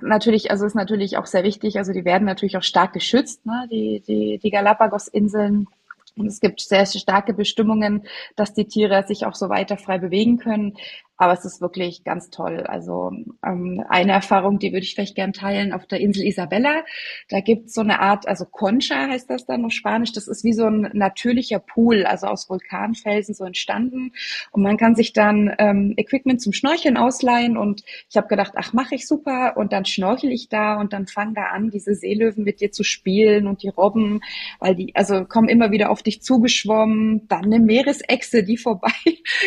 natürlich, 0.00 0.50
also 0.50 0.66
ist 0.66 0.74
natürlich 0.74 1.16
auch 1.18 1.26
sehr 1.26 1.44
wichtig, 1.44 1.78
also 1.78 1.92
die 1.92 2.04
werden 2.04 2.24
natürlich 2.24 2.56
auch 2.56 2.62
stark 2.62 2.92
geschützt, 2.92 3.46
ne? 3.46 3.68
die, 3.70 4.02
die, 4.06 4.38
die 4.38 4.50
Galapagos-Inseln. 4.50 5.68
Und 6.16 6.26
es 6.26 6.40
gibt 6.40 6.60
sehr 6.60 6.84
starke 6.84 7.32
Bestimmungen, 7.32 8.02
dass 8.34 8.52
die 8.52 8.66
Tiere 8.66 9.04
sich 9.06 9.24
auch 9.24 9.34
so 9.34 9.48
weiter 9.48 9.76
frei 9.76 9.98
bewegen 9.98 10.38
können. 10.38 10.76
Aber 11.18 11.32
es 11.32 11.44
ist 11.44 11.60
wirklich 11.60 12.04
ganz 12.04 12.30
toll. 12.30 12.60
Also 12.60 13.10
ähm, 13.44 13.84
eine 13.88 14.12
Erfahrung, 14.12 14.60
die 14.60 14.72
würde 14.72 14.84
ich 14.84 14.94
vielleicht 14.94 15.16
gern 15.16 15.32
teilen, 15.32 15.72
auf 15.72 15.84
der 15.84 16.00
Insel 16.00 16.24
Isabella. 16.24 16.84
Da 17.28 17.40
gibt's 17.40 17.74
so 17.74 17.80
eine 17.80 18.00
Art, 18.00 18.28
also 18.28 18.44
Concha 18.44 19.08
heißt 19.08 19.28
das 19.28 19.44
dann 19.44 19.64
auf 19.64 19.72
Spanisch. 19.72 20.12
Das 20.12 20.28
ist 20.28 20.44
wie 20.44 20.52
so 20.52 20.66
ein 20.66 20.90
natürlicher 20.92 21.58
Pool, 21.58 22.06
also 22.06 22.28
aus 22.28 22.48
Vulkanfelsen 22.48 23.34
so 23.34 23.44
entstanden. 23.44 24.12
Und 24.52 24.62
man 24.62 24.76
kann 24.76 24.94
sich 24.94 25.12
dann 25.12 25.52
ähm, 25.58 25.94
Equipment 25.96 26.40
zum 26.40 26.52
Schnorcheln 26.52 26.96
ausleihen. 26.96 27.56
Und 27.56 27.82
ich 28.08 28.16
habe 28.16 28.28
gedacht, 28.28 28.52
ach, 28.54 28.72
mache 28.72 28.94
ich 28.94 29.08
super. 29.08 29.56
Und 29.56 29.72
dann 29.72 29.86
schnorchel 29.86 30.30
ich 30.30 30.48
da 30.48 30.80
und 30.80 30.92
dann 30.92 31.08
fangen 31.08 31.34
da 31.34 31.46
an, 31.46 31.70
diese 31.70 31.96
Seelöwen 31.96 32.44
mit 32.44 32.60
dir 32.60 32.70
zu 32.70 32.84
spielen 32.84 33.48
und 33.48 33.64
die 33.64 33.68
Robben, 33.68 34.20
weil 34.60 34.76
die, 34.76 34.94
also 34.94 35.24
kommen 35.24 35.48
immer 35.48 35.72
wieder 35.72 35.90
auf 35.90 36.04
dich 36.04 36.22
zugeschwommen. 36.22 37.26
Dann 37.26 37.46
eine 37.46 37.58
Meeresechse, 37.58 38.44
die 38.44 38.56
vorbei 38.68 38.92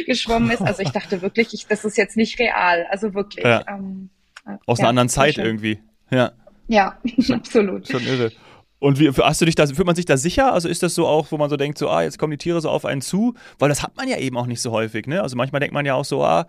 geschwommen 0.05 0.51
ist. 0.51 0.61
Also 0.61 0.81
ich 0.81 0.91
dachte 0.91 1.21
wirklich, 1.21 1.53
ich, 1.53 1.60
das 1.67 1.85
ist 1.85 1.97
jetzt 1.97 2.17
nicht 2.17 2.39
real. 2.39 2.85
Also 2.89 3.13
wirklich. 3.13 3.45
Ja. 3.45 3.63
Ähm, 3.67 4.09
äh, 4.45 4.57
Aus 4.65 4.79
ja, 4.79 4.83
einer 4.83 4.89
anderen 4.89 5.09
Zeit 5.09 5.37
irgendwie. 5.37 5.79
Ja. 6.09 6.31
Ja, 6.67 6.97
absolut. 7.31 7.87
Schon 7.87 8.05
irre. 8.05 8.31
Und 8.79 8.99
wie, 8.99 9.09
hast 9.09 9.39
du 9.41 9.45
dich 9.45 9.53
da, 9.53 9.67
fühlt 9.67 9.85
man 9.85 9.95
sich 9.95 10.05
da 10.05 10.17
sicher? 10.17 10.53
Also 10.53 10.67
ist 10.67 10.81
das 10.81 10.95
so 10.95 11.05
auch, 11.05 11.31
wo 11.31 11.37
man 11.37 11.51
so 11.51 11.57
denkt, 11.57 11.77
so, 11.77 11.87
ah, 11.89 12.01
jetzt 12.01 12.17
kommen 12.17 12.31
die 12.31 12.37
Tiere 12.37 12.61
so 12.61 12.69
auf 12.69 12.83
einen 12.83 13.01
zu? 13.01 13.35
Weil 13.59 13.69
das 13.69 13.83
hat 13.83 13.95
man 13.95 14.07
ja 14.07 14.17
eben 14.17 14.35
auch 14.37 14.47
nicht 14.47 14.61
so 14.61 14.71
häufig, 14.71 15.05
ne? 15.05 15.21
Also 15.21 15.35
manchmal 15.35 15.59
denkt 15.59 15.73
man 15.73 15.85
ja 15.85 15.93
auch 15.93 16.05
so, 16.05 16.23
ah, 16.23 16.47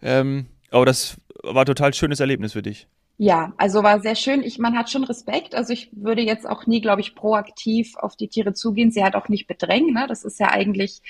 ähm, 0.00 0.46
aber 0.70 0.86
das 0.86 1.16
war 1.42 1.62
ein 1.62 1.66
total 1.66 1.92
schönes 1.92 2.20
Erlebnis 2.20 2.52
für 2.52 2.62
dich. 2.62 2.86
Ja, 3.18 3.52
also 3.56 3.82
war 3.82 4.00
sehr 4.00 4.14
schön. 4.14 4.42
Ich, 4.42 4.58
man 4.58 4.76
hat 4.76 4.90
schon 4.90 5.04
Respekt. 5.04 5.54
Also 5.54 5.72
ich 5.72 5.90
würde 5.92 6.22
jetzt 6.22 6.48
auch 6.48 6.66
nie, 6.66 6.80
glaube 6.80 7.00
ich, 7.00 7.14
proaktiv 7.14 7.96
auf 7.96 8.16
die 8.16 8.28
Tiere 8.28 8.52
zugehen. 8.52 8.90
Sie 8.90 9.04
hat 9.04 9.14
auch 9.14 9.28
nicht 9.28 9.46
bedrängen. 9.46 9.92
Ne? 9.92 10.06
Das 10.08 10.24
ist 10.24 10.40
ja 10.40 10.50
eigentlich 10.50 11.02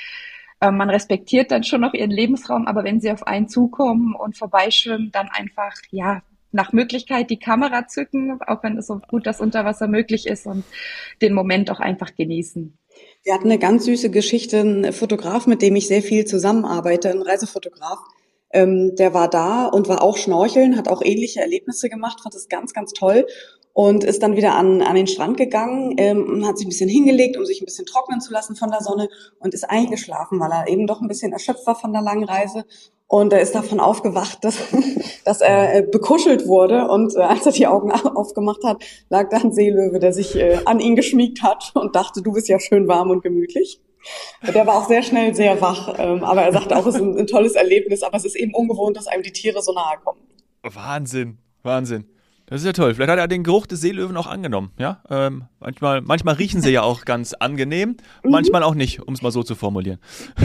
man 0.71 0.91
respektiert 0.91 1.51
dann 1.51 1.65
schon 1.65 1.81
noch 1.81 1.95
ihren 1.95 2.11
Lebensraum, 2.11 2.67
aber 2.67 2.85
wenn 2.85 3.01
sie 3.01 3.11
auf 3.11 3.27
einen 3.27 3.49
zukommen 3.49 4.15
und 4.15 4.37
vorbeischwimmen, 4.37 5.11
dann 5.13 5.29
einfach, 5.29 5.73
ja, 5.91 6.23
nach 6.53 6.73
Möglichkeit 6.73 7.31
die 7.31 7.39
Kamera 7.39 7.89
zücken, 7.89 8.39
auch 8.47 8.63
wenn 8.63 8.77
es 8.77 8.87
so 8.87 9.01
gut 9.09 9.27
das 9.27 9.41
Unterwasser 9.41 9.89
möglich 9.89 10.27
ist 10.27 10.47
und 10.47 10.65
den 11.23 11.33
Moment 11.33 11.71
auch 11.71 11.81
einfach 11.81 12.15
genießen. 12.15 12.77
Wir 13.25 13.35
hatten 13.35 13.45
eine 13.45 13.59
ganz 13.59 13.87
süße 13.87 14.11
Geschichte, 14.11 14.61
ein 14.61 14.93
Fotograf, 14.93 15.47
mit 15.47 15.63
dem 15.63 15.77
ich 15.77 15.87
sehr 15.87 16.03
viel 16.03 16.27
zusammenarbeite, 16.27 17.11
ein 17.11 17.23
Reisefotograf, 17.23 17.99
ähm, 18.53 18.95
der 18.97 19.15
war 19.15 19.31
da 19.31 19.67
und 19.67 19.89
war 19.89 20.03
auch 20.03 20.19
schnorcheln, 20.19 20.77
hat 20.77 20.89
auch 20.89 21.01
ähnliche 21.03 21.41
Erlebnisse 21.41 21.89
gemacht, 21.89 22.21
fand 22.23 22.35
es 22.35 22.49
ganz, 22.49 22.75
ganz 22.75 22.93
toll 22.93 23.27
und 23.73 24.05
ist 24.05 24.23
dann 24.23 24.37
wieder 24.37 24.55
an, 24.55 24.83
an 24.83 24.95
den 24.95 25.07
Strand 25.07 25.37
gegangen, 25.37 25.95
ähm, 25.97 26.47
hat 26.47 26.59
sich 26.59 26.67
ein 26.67 26.71
bisschen 26.71 26.91
hingelegt, 26.91 27.37
um 27.37 27.47
sich 27.47 27.63
ein 27.63 27.65
bisschen 27.65 27.87
trocknen 27.87 28.21
zu 28.21 28.33
lassen 28.33 28.55
von 28.55 28.71
der 28.71 28.83
Sonne 28.83 29.09
und 29.39 29.55
ist 29.55 29.69
eingeschlafen, 29.69 30.41
weil 30.41 30.51
er 30.51 30.69
eben 30.69 30.87
doch 30.87 31.01
ein 31.01 31.09
bisschen 31.09 31.33
erschöpft 31.33 31.67
war 31.67 31.77
von 31.77 31.93
der 31.93 32.03
langen 32.03 32.25
Reise. 32.25 32.65
Und 33.07 33.33
er 33.33 33.43
ist 33.43 33.55
davon 33.55 33.79
aufgewacht, 33.81 34.43
dass, 34.43 34.57
dass 35.25 35.41
er 35.41 35.75
äh, 35.75 35.83
bekuschelt 35.83 36.47
wurde. 36.47 36.89
Und 36.89 37.15
äh, 37.15 37.21
als 37.21 37.45
er 37.47 37.53
die 37.53 37.67
Augen 37.67 37.93
aufgemacht 38.17 38.65
hat, 38.65 38.83
lag 39.09 39.29
da 39.31 39.39
ein 39.39 39.53
Seelöwe, 39.53 39.99
der 39.99 40.13
sich 40.13 40.37
äh, 40.37 40.59
an 40.65 40.81
ihn 40.81 40.97
geschmiegt 40.97 41.43
hat 41.43 41.73
und 41.75 41.95
dachte, 41.95 42.23
du 42.23 42.33
bist 42.33 42.49
ja 42.49 42.59
schön 42.59 42.89
warm 42.89 43.11
und 43.11 43.23
gemütlich. 43.23 43.81
Der 44.55 44.67
war 44.67 44.79
auch 44.79 44.89
sehr 44.89 45.03
schnell 45.03 45.35
sehr 45.35 45.61
wach, 45.61 45.95
ähm, 45.99 46.25
aber 46.25 46.43
er 46.43 46.53
sagte 46.53 46.77
auch, 46.77 46.87
es 46.87 46.97
ist 46.97 47.01
ein, 47.01 47.17
ein 47.17 47.27
tolles 47.29 47.53
Erlebnis, 47.53 48.03
aber 48.03 48.17
es 48.17 48.25
ist 48.25 48.35
eben 48.35 48.53
ungewohnt, 48.53 48.97
dass 48.97 49.07
einem 49.07 49.23
die 49.23 49.31
Tiere 49.31 49.63
so 49.63 49.73
nahe 49.73 49.99
kommen. 50.03 50.21
Wahnsinn, 50.63 51.39
Wahnsinn. 51.63 52.12
Das 52.53 52.61
ist 52.61 52.67
ja 52.67 52.75
toll. 52.75 52.95
Vielleicht 52.95 53.11
hat 53.11 53.19
er 53.19 53.29
den 53.29 53.45
Geruch 53.45 53.67
des 53.67 53.81
Seelöwen 53.81 54.15
auch 54.15 54.27
angenommen. 54.27 54.73
Ja, 54.77 55.01
ähm, 55.09 55.45
manchmal, 55.59 56.03
manchmal 56.03 56.35
riechen 56.35 56.61
sie 56.61 56.69
ja 56.69 56.83
auch 56.83 57.07
ganz 57.07 57.33
angenehm, 57.33 57.97
mhm. 58.23 58.31
manchmal 58.31 58.63
auch 58.63 58.75
nicht, 58.75 59.01
um 59.01 59.15
es 59.15 59.23
mal 59.23 59.31
so 59.31 59.43
zu 59.43 59.55
formulieren. 59.55 59.99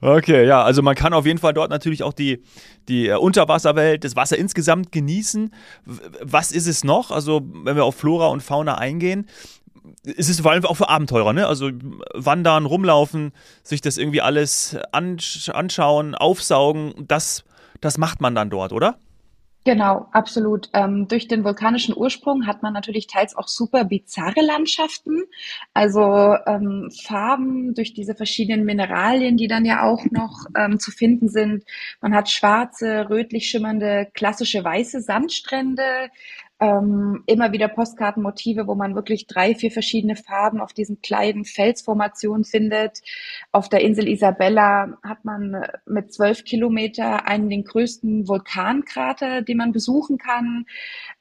okay, 0.00 0.46
ja, 0.46 0.62
also 0.62 0.82
man 0.82 0.94
kann 0.94 1.14
auf 1.14 1.26
jeden 1.26 1.40
Fall 1.40 1.52
dort 1.52 1.68
natürlich 1.68 2.04
auch 2.04 2.12
die, 2.12 2.44
die 2.86 3.08
äh, 3.08 3.16
Unterwasserwelt, 3.16 4.04
das 4.04 4.14
Wasser 4.14 4.38
insgesamt 4.38 4.92
genießen. 4.92 5.52
Was 6.22 6.52
ist 6.52 6.68
es 6.68 6.84
noch? 6.84 7.10
Also, 7.10 7.40
wenn 7.64 7.74
wir 7.74 7.84
auf 7.84 7.96
Flora 7.96 8.28
und 8.28 8.40
Fauna 8.40 8.78
eingehen, 8.78 9.26
ist 10.04 10.30
es 10.30 10.42
vor 10.42 10.52
allem 10.52 10.64
auch 10.64 10.76
für 10.76 10.88
Abenteurer, 10.88 11.32
ne? 11.32 11.48
Also 11.48 11.70
wandern, 12.14 12.66
rumlaufen, 12.66 13.32
sich 13.64 13.80
das 13.80 13.98
irgendwie 13.98 14.20
alles 14.20 14.76
ansch 14.92 15.48
anschauen, 15.48 16.14
aufsaugen, 16.14 16.94
das, 17.08 17.42
das 17.80 17.98
macht 17.98 18.20
man 18.20 18.36
dann 18.36 18.48
dort, 18.48 18.72
oder? 18.72 18.98
Genau, 19.66 20.08
absolut. 20.12 20.68
Ähm, 20.74 21.08
durch 21.08 21.26
den 21.26 21.42
vulkanischen 21.42 21.96
Ursprung 21.96 22.46
hat 22.46 22.62
man 22.62 22.74
natürlich 22.74 23.06
teils 23.06 23.34
auch 23.34 23.48
super 23.48 23.84
bizarre 23.84 24.42
Landschaften, 24.42 25.22
also 25.72 26.36
ähm, 26.46 26.90
Farben 27.06 27.72
durch 27.72 27.94
diese 27.94 28.14
verschiedenen 28.14 28.66
Mineralien, 28.66 29.38
die 29.38 29.48
dann 29.48 29.64
ja 29.64 29.82
auch 29.84 30.04
noch 30.10 30.44
ähm, 30.54 30.78
zu 30.78 30.90
finden 30.90 31.28
sind. 31.30 31.64
Man 32.02 32.14
hat 32.14 32.28
schwarze, 32.28 33.08
rötlich 33.08 33.46
schimmernde, 33.48 34.06
klassische 34.12 34.62
weiße 34.62 35.00
Sandstrände, 35.00 36.10
ähm, 36.60 37.24
immer 37.26 37.52
wieder 37.52 37.68
Postkartenmotive, 37.68 38.66
wo 38.66 38.74
man 38.74 38.94
wirklich 38.94 39.26
drei, 39.26 39.54
vier 39.54 39.70
verschiedene 39.70 40.16
Farben 40.16 40.60
auf 40.60 40.72
diesen 40.72 41.02
kleinen 41.02 41.44
Felsformationen 41.44 42.44
findet. 42.44 43.02
Auf 43.50 43.68
der 43.68 43.80
Insel 43.80 44.08
Isabella 44.08 44.96
hat 45.02 45.24
man 45.24 45.66
mit 45.86 46.12
zwölf 46.12 46.44
Kilometer 46.44 47.26
einen 47.26 47.50
den 47.50 47.64
größten 47.64 48.28
Vulkankrater, 48.28 49.42
den 49.42 49.56
man 49.56 49.72
besuchen 49.72 50.16
kann. 50.18 50.66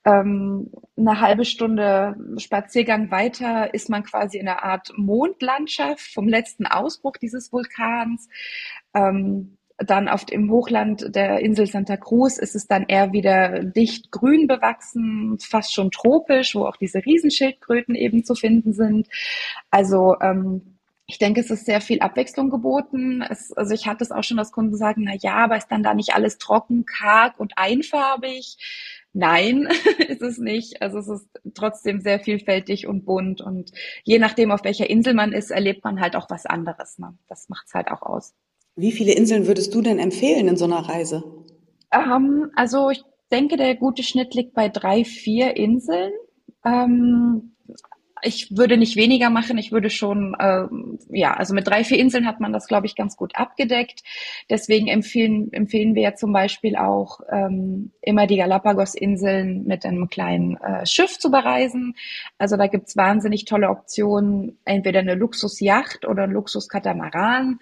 Ähm, 0.06 0.70
eine 0.96 1.20
halbe 1.20 1.46
Stunde 1.46 2.16
Spaziergang 2.38 3.10
weiter 3.10 3.74
ist 3.74 3.90
man 3.90 4.04
quasi 4.04 4.38
in 4.38 4.48
einer 4.48 4.64
Art 4.64 4.94
Mondlandschaft 4.98 6.14
vom 6.14 6.28
letzten 6.28 6.68
Ausbruch 6.68 7.18
dieses 7.18 7.52
Vulkans. 7.52 8.30
Ähm, 8.94 9.58
dann 9.84 10.08
auf 10.08 10.26
dem 10.26 10.52
Hochland 10.52 11.16
der 11.16 11.40
Insel 11.40 11.68
Santa 11.68 11.98
Cruz 11.98 12.38
ist 12.38 12.56
es 12.56 12.68
dann 12.68 12.86
eher 12.88 13.14
wieder 13.14 13.64
dicht 13.64 14.12
grün 14.12 14.48
bewachsen, 14.48 15.38
fast 15.40 15.74
schon 15.74 15.92
tropisch, 15.92 16.56
wo 16.56 16.66
auch 16.66 16.78
diese 16.78 17.06
Riesenschildkröten 17.06 17.96
eben 17.96 18.24
zu 18.24 18.36
finden 18.36 18.74
sind. 18.74 19.08
Also 19.70 20.16
ähm, 20.22 20.74
ich 21.06 21.20
denke, 21.20 21.42
es 21.42 21.52
ist 21.52 21.66
sehr 21.66 21.82
viel 21.82 22.00
Abwechslung 22.00 22.50
geboten. 22.50 23.22
Es, 23.22 23.52
also 23.54 23.74
ich 23.74 23.88
hatte 23.88 24.04
es 24.04 24.12
auch 24.12 24.24
schon, 24.24 24.38
dass 24.38 24.52
Kunden 24.52 24.78
sagen, 24.78 25.04
na 25.06 25.14
ja, 25.20 25.36
aber 25.36 25.58
ist 25.58 25.68
dann 25.68 25.84
da 25.84 25.94
nicht 25.94 26.16
alles 26.16 26.38
trocken, 26.38 26.86
karg 26.86 27.40
und 27.40 27.54
einfarbig? 27.58 28.58
Nein, 29.14 29.68
ist 30.08 30.22
es 30.22 30.38
nicht. 30.40 30.82
Also 30.82 31.00
es 31.00 31.08
ist 31.08 31.28
trotzdem 31.54 32.02
sehr 32.02 32.20
vielfältig 32.20 32.88
und 32.88 33.06
bunt 33.06 33.42
und 33.42 33.72
je 34.04 34.18
nachdem, 34.18 34.52
auf 34.52 34.64
welcher 34.64 34.90
Insel 34.90 35.14
man 35.14 35.34
ist, 35.34 35.52
erlebt 35.52 35.84
man 35.84 36.00
halt 36.00 36.16
auch 36.16 36.30
was 36.30 36.46
anderes. 36.46 36.98
Ne? 36.98 37.16
Das 37.28 37.50
macht 37.50 37.68
es 37.68 37.74
halt 37.74 37.92
auch 37.92 38.02
aus. 38.02 38.34
Wie 38.76 38.92
viele 38.92 39.14
Inseln 39.14 39.48
würdest 39.48 39.74
du 39.74 39.82
denn 39.82 40.00
empfehlen 40.00 40.48
in 40.48 40.58
so 40.58 40.66
einer 40.66 40.90
Reise? 40.90 41.24
Ähm, 41.92 42.52
also 42.56 42.90
ich 42.90 43.04
denke, 43.32 43.58
der 43.58 43.76
gute 43.76 44.04
Schnitt 44.04 44.34
liegt 44.34 44.54
bei 44.54 44.70
drei, 44.70 45.04
vier 45.04 45.56
Inseln. 45.58 46.12
Ähm, 46.66 47.54
ich 48.26 48.56
würde 48.56 48.78
nicht 48.78 48.96
weniger 48.96 49.30
machen, 49.30 49.58
ich 49.58 49.72
würde 49.72 49.90
schon, 49.90 50.36
ähm, 50.40 50.98
ja, 51.10 51.34
also 51.34 51.54
mit 51.54 51.68
drei, 51.68 51.84
vier 51.84 52.00
Inseln 52.00 52.26
hat 52.26 52.40
man 52.40 52.54
das, 52.54 52.68
glaube 52.68 52.86
ich, 52.86 52.96
ganz 52.96 53.18
gut 53.18 53.36
abgedeckt. 53.36 54.02
Deswegen 54.50 54.88
empfehlen, 54.88 55.52
empfehlen 55.52 55.94
wir 55.94 56.04
ja 56.04 56.16
zum 56.16 56.32
Beispiel 56.32 56.76
auch 56.76 57.20
ähm, 57.30 57.92
immer 58.02 58.26
die 58.26 58.38
Galapagos-Inseln 58.38 59.66
mit 59.66 59.86
einem 59.86 60.10
kleinen 60.10 60.58
äh, 60.58 60.86
Schiff 60.86 61.20
zu 61.20 61.32
bereisen. 61.32 61.96
Also 62.38 62.56
da 62.56 62.68
gibt's 62.68 62.96
wahnsinnig 62.96 63.46
tolle 63.46 63.70
Optionen, 63.70 64.58
entweder 64.64 65.00
eine 65.00 65.16
Luxusjacht 65.16 66.08
oder 66.08 66.24
ein 66.24 66.32
Luxuskatamaran 66.32 67.60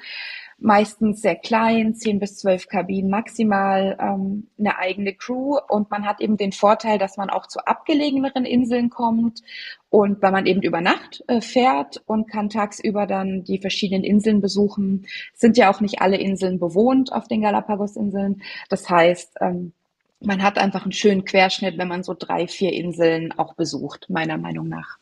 meistens 0.62 1.22
sehr 1.22 1.36
klein, 1.36 1.96
zehn 1.96 2.20
bis 2.20 2.38
zwölf 2.38 2.68
Kabinen 2.68 3.10
maximal, 3.10 3.98
ähm, 4.00 4.48
eine 4.60 4.78
eigene 4.78 5.14
Crew 5.14 5.58
und 5.68 5.90
man 5.90 6.06
hat 6.06 6.22
eben 6.22 6.38
den 6.38 6.52
Vorteil, 6.52 7.00
dass 7.00 7.18
man 7.18 7.32
auch 7.32 7.48
zu 7.48 7.66
abgelegeneren 7.66 8.46
Inseln 8.46 8.92
kommt 8.92 9.42
und 9.90 10.22
weil 10.22 10.32
man 10.32 10.46
eben 10.46 10.62
über 10.62 10.80
Nacht 10.80 11.24
äh, 11.28 11.42
fährt 11.42 12.04
und 12.06 12.30
kann 12.30 12.50
tagsüber 12.50 13.08
dann 13.08 13.44
die 13.44 13.58
verschiedenen 13.58 14.04
Inseln 14.04 14.40
besuchen, 14.40 15.08
sind 15.34 15.58
ja 15.58 15.72
auch 15.74 15.82
nicht 15.82 16.00
alle 16.00 16.18
Inseln 16.18 16.60
bewohnt 16.60 17.12
auf 17.12 17.28
den 17.28 17.42
Galapagos-Inseln. 17.42 18.44
Das 18.70 18.88
heißt, 18.88 19.38
ähm, 19.42 19.74
man 20.20 20.44
hat 20.44 20.60
einfach 20.60 20.84
einen 20.84 20.92
schönen 20.92 21.26
Querschnitt, 21.26 21.80
wenn 21.80 21.88
man 21.88 22.04
so 22.04 22.16
drei, 22.18 22.48
vier 22.48 22.72
Inseln 22.72 23.32
auch 23.32 23.56
besucht, 23.56 24.06
meiner 24.10 24.38
Meinung 24.38 24.70
nach. 24.70 24.98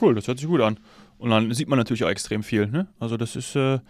Cool, 0.00 0.14
das 0.14 0.28
hört 0.28 0.38
sich 0.38 0.46
gut 0.46 0.60
an. 0.60 0.78
Und 1.18 1.30
dann 1.30 1.52
sieht 1.52 1.68
man 1.68 1.78
natürlich 1.78 2.04
auch 2.04 2.10
extrem 2.10 2.44
viel. 2.44 2.68
Ne? 2.68 2.86
Also 3.00 3.16
das 3.16 3.34
ist, 3.34 3.56
äh, 3.56 3.80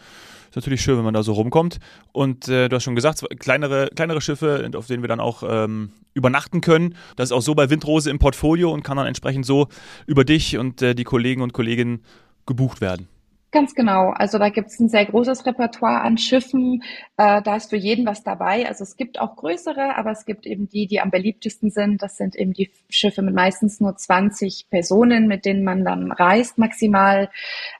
ist 0.51 0.57
natürlich 0.57 0.83
schön, 0.83 0.97
wenn 0.97 1.05
man 1.05 1.15
da 1.15 1.23
so 1.23 1.33
rumkommt. 1.33 1.79
Und 2.13 2.49
äh, 2.49 2.69
du 2.69 2.77
hast 2.77 2.85
schon 2.85 2.97
gesagt, 2.97 3.25
kleinere, 3.39 3.91
kleinere 3.95 4.21
Schiffe, 4.21 4.69
auf 4.75 4.87
denen 4.87 5.03
wir 5.03 5.09
dann 5.09 5.21
auch 5.21 5.43
ähm, 5.47 5.93
übernachten 6.15 6.61
können. 6.61 6.97
Das 7.17 7.31
ist 7.31 7.33
auch 7.33 7.43
so 7.43 7.55
bei 7.55 7.71
Windrose 7.71 8.11
im 8.11 8.19
Portfolio 8.19 8.73
und 8.73 8.83
kann 8.83 8.97
dann 8.97 9.07
entsprechend 9.07 9.47
so 9.47 9.69
über 10.07 10.25
dich 10.25 10.59
und 10.59 10.83
äh, 10.83 10.95
die 10.95 11.05
Kollegen 11.05 11.43
und 11.43 11.53
Kolleginnen 11.53 12.03
gebucht 12.47 12.81
werden. 12.81 13.09
Ganz 13.53 13.75
genau. 13.75 14.11
Also 14.11 14.39
da 14.39 14.49
gibt 14.49 14.69
es 14.69 14.79
ein 14.79 14.89
sehr 14.89 15.05
großes 15.07 15.45
Repertoire 15.45 16.03
an 16.03 16.19
Schiffen. 16.19 16.85
Äh, 17.17 17.43
da 17.43 17.57
ist 17.57 17.71
für 17.71 17.77
jeden 17.77 18.07
was 18.07 18.23
dabei. 18.23 18.69
Also 18.69 18.85
es 18.85 18.97
gibt 18.97 19.19
auch 19.19 19.35
größere, 19.35 19.97
aber 19.97 20.13
es 20.13 20.25
gibt 20.25 20.47
eben 20.47 20.69
die, 20.69 20.87
die 20.87 21.01
am 21.01 21.11
beliebtesten 21.11 21.71
sind. 21.71 22.01
Das 22.01 22.17
sind 22.17 22.37
eben 22.37 22.53
die 22.53 22.71
Schiffe 22.89 23.23
mit 23.23 23.35
meistens 23.35 23.81
nur 23.81 23.97
20 23.97 24.69
Personen, 24.71 25.27
mit 25.27 25.45
denen 25.47 25.65
man 25.65 25.85
dann 25.85 26.13
reist 26.13 26.59
maximal. 26.59 27.29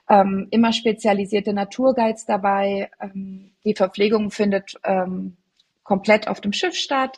Ähm, 0.09 0.47
immer 0.51 0.73
spezialisierte 0.73 1.53
Naturguides 1.53 2.25
dabei. 2.25 2.91
Ähm, 2.99 3.51
die 3.63 3.73
Verpflegung 3.73 4.29
findet 4.29 4.77
ähm, 4.83 5.37
komplett 5.83 6.27
auf 6.27 6.41
dem 6.41 6.51
Schiff 6.51 6.75
statt. 6.75 7.17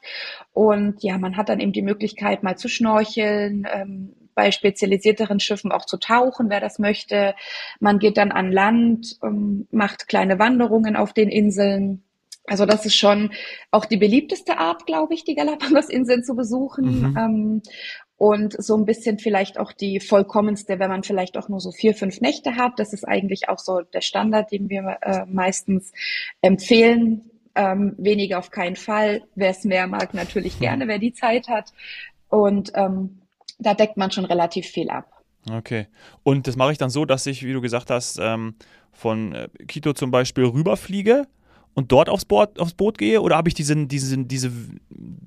Und 0.52 1.02
ja, 1.02 1.18
man 1.18 1.38
hat 1.38 1.50
dann 1.50 1.60
eben 1.60 1.74
die 1.74 1.82
Möglichkeit, 1.82 2.44
mal 2.44 2.58
zu 2.58 2.68
schnorcheln, 2.70 3.68
ähm, 3.74 4.14
bei 4.36 4.52
spezialisierteren 4.52 5.40
Schiffen 5.40 5.72
auch 5.72 5.86
zu 5.86 5.98
tauchen, 5.98 6.50
wer 6.50 6.60
das 6.60 6.80
möchte. 6.80 7.36
Man 7.80 8.00
geht 8.00 8.18
dann 8.18 8.32
an 8.32 8.52
Land, 8.52 9.18
ähm, 9.24 9.68
macht 9.72 10.08
kleine 10.08 10.40
Wanderungen 10.40 10.96
auf 10.96 11.14
den 11.14 11.30
Inseln. 11.30 12.04
Also 12.46 12.66
das 12.66 12.86
ist 12.86 12.96
schon 12.96 13.32
auch 13.72 13.86
die 13.86 13.98
beliebteste 13.98 14.58
Art, 14.58 14.86
glaube 14.86 15.14
ich, 15.14 15.24
die 15.24 15.36
Galapagos-Inseln 15.36 16.24
zu 16.24 16.36
besuchen. 16.36 17.12
Mhm. 17.12 17.18
Ähm, 17.18 17.62
und 18.18 18.56
so 18.58 18.78
ein 18.78 18.86
bisschen 18.86 19.20
vielleicht 19.20 19.60
auch 19.60 19.74
die 19.74 20.00
vollkommenste, 20.00 20.80
wenn 20.80 20.90
man 20.90 21.04
vielleicht 21.04 21.38
auch 21.38 21.50
nur 21.50 21.60
so 21.60 21.72
vier, 21.72 21.94
fünf 21.94 22.22
Nächte 22.22 22.56
hat. 22.56 22.80
Das 22.80 22.94
ist 22.94 23.06
eigentlich 23.06 23.50
auch 23.50 23.60
so 23.60 23.82
der 23.82 24.02
Standard, 24.02 24.52
den 24.52 24.70
wir 24.70 24.98
äh, 25.02 25.26
meistens 25.26 25.92
empfehlen. 26.42 27.30
Ähm, 27.56 27.96
weniger 27.98 28.40
auf 28.40 28.50
keinen 28.50 28.76
Fall. 28.76 29.24
Wer 29.36 29.50
es 29.50 29.64
mehr 29.64 29.88
mag, 29.88 30.14
natürlich 30.14 30.60
gerne, 30.60 30.88
wer 30.88 31.00
die 31.00 31.14
Zeit 31.14 31.50
hat. 31.50 31.74
Und 32.30 32.72
ähm, 32.76 33.23
da 33.64 33.74
deckt 33.74 33.98
man 33.98 34.12
schon 34.12 34.26
relativ 34.26 34.66
viel 34.66 34.90
ab. 34.90 35.10
Okay. 35.52 35.88
Und 36.24 36.48
das 36.48 36.56
mache 36.56 36.72
ich 36.72 36.78
dann 36.78 36.90
so, 36.90 37.06
dass 37.06 37.26
ich, 37.26 37.44
wie 37.44 37.54
du 37.54 37.62
gesagt 37.62 37.90
hast, 37.90 38.20
ähm, 38.22 38.56
von 38.92 39.34
äh, 39.34 39.50
Quito 39.68 39.94
zum 39.94 40.12
Beispiel 40.12 40.46
rüberfliege 40.46 41.28
und 41.74 41.92
dort 41.92 42.10
aufs 42.10 42.26
Boot, 42.26 42.60
aufs 42.60 42.74
Boot 42.74 42.98
gehe? 42.98 43.22
Oder 43.22 43.36
habe 43.36 43.50
ich 43.50 43.56
diesen, 43.56 43.88
diesen, 43.88 44.28
diese 44.28 44.52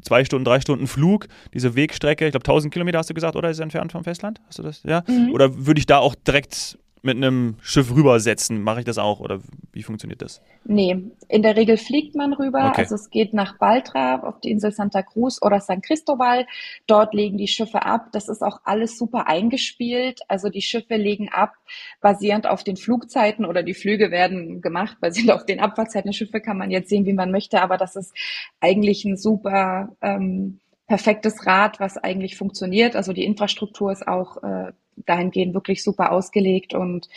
zwei 0.02 0.24
Stunden, 0.24 0.44
drei 0.44 0.60
Stunden 0.60 0.86
Flug, 0.86 1.26
diese 1.52 1.74
Wegstrecke, 1.74 2.26
ich 2.26 2.32
glaube 2.32 2.44
1000 2.44 2.72
Kilometer 2.72 2.98
hast 2.98 3.10
du 3.10 3.14
gesagt, 3.14 3.36
oder 3.36 3.50
ist 3.50 3.56
es 3.56 3.62
entfernt 3.62 3.92
vom 3.92 4.04
Festland? 4.04 4.40
Hast 4.46 4.58
du 4.58 4.62
das? 4.62 4.82
Ja? 4.84 5.02
Mhm. 5.06 5.32
Oder 5.32 5.66
würde 5.66 5.78
ich 5.78 5.86
da 5.86 5.98
auch 5.98 6.14
direkt 6.14 6.78
mit 7.02 7.16
einem 7.16 7.56
Schiff 7.60 7.94
rübersetzen? 7.94 8.62
Mache 8.62 8.80
ich 8.80 8.84
das 8.84 8.98
auch 8.98 9.20
oder 9.20 9.40
wie 9.72 9.82
funktioniert 9.82 10.22
das? 10.22 10.40
Nee, 10.64 11.04
in 11.28 11.42
der 11.42 11.56
Regel 11.56 11.76
fliegt 11.76 12.14
man 12.14 12.32
rüber. 12.32 12.68
Okay. 12.70 12.82
Also 12.82 12.94
es 12.96 13.10
geht 13.10 13.34
nach 13.34 13.58
Baltra 13.58 14.20
auf 14.20 14.40
die 14.40 14.50
Insel 14.50 14.72
Santa 14.72 15.02
Cruz 15.02 15.40
oder 15.42 15.60
San 15.60 15.82
Cristobal. 15.82 16.46
Dort 16.86 17.14
legen 17.14 17.38
die 17.38 17.46
Schiffe 17.46 17.82
ab. 17.82 18.08
Das 18.12 18.28
ist 18.28 18.42
auch 18.42 18.60
alles 18.64 18.98
super 18.98 19.28
eingespielt. 19.28 20.20
Also 20.28 20.48
die 20.48 20.62
Schiffe 20.62 20.96
legen 20.96 21.28
ab 21.28 21.54
basierend 22.00 22.46
auf 22.46 22.64
den 22.64 22.76
Flugzeiten 22.76 23.44
oder 23.44 23.62
die 23.62 23.74
Flüge 23.74 24.10
werden 24.10 24.60
gemacht 24.60 24.98
basierend 25.00 25.32
auf 25.32 25.46
den 25.46 25.60
Abfahrtszeiten. 25.60 26.10
Die 26.10 26.16
Schiffe 26.16 26.40
kann 26.40 26.58
man 26.58 26.70
jetzt 26.70 26.88
sehen, 26.88 27.06
wie 27.06 27.12
man 27.12 27.30
möchte, 27.30 27.62
aber 27.62 27.76
das 27.76 27.96
ist 27.96 28.12
eigentlich 28.60 29.04
ein 29.04 29.16
super 29.16 29.94
ähm, 30.00 30.60
perfektes 30.86 31.46
Rad, 31.46 31.80
was 31.80 31.96
eigentlich 31.96 32.36
funktioniert. 32.36 32.96
Also 32.96 33.12
die 33.12 33.24
Infrastruktur 33.24 33.90
ist 33.90 34.06
auch 34.06 34.42
äh, 34.42 34.72
dahingehend 34.96 35.54
wirklich 35.54 35.82
super 35.82 36.12
ausgelegt 36.12 36.74
und 36.74 37.08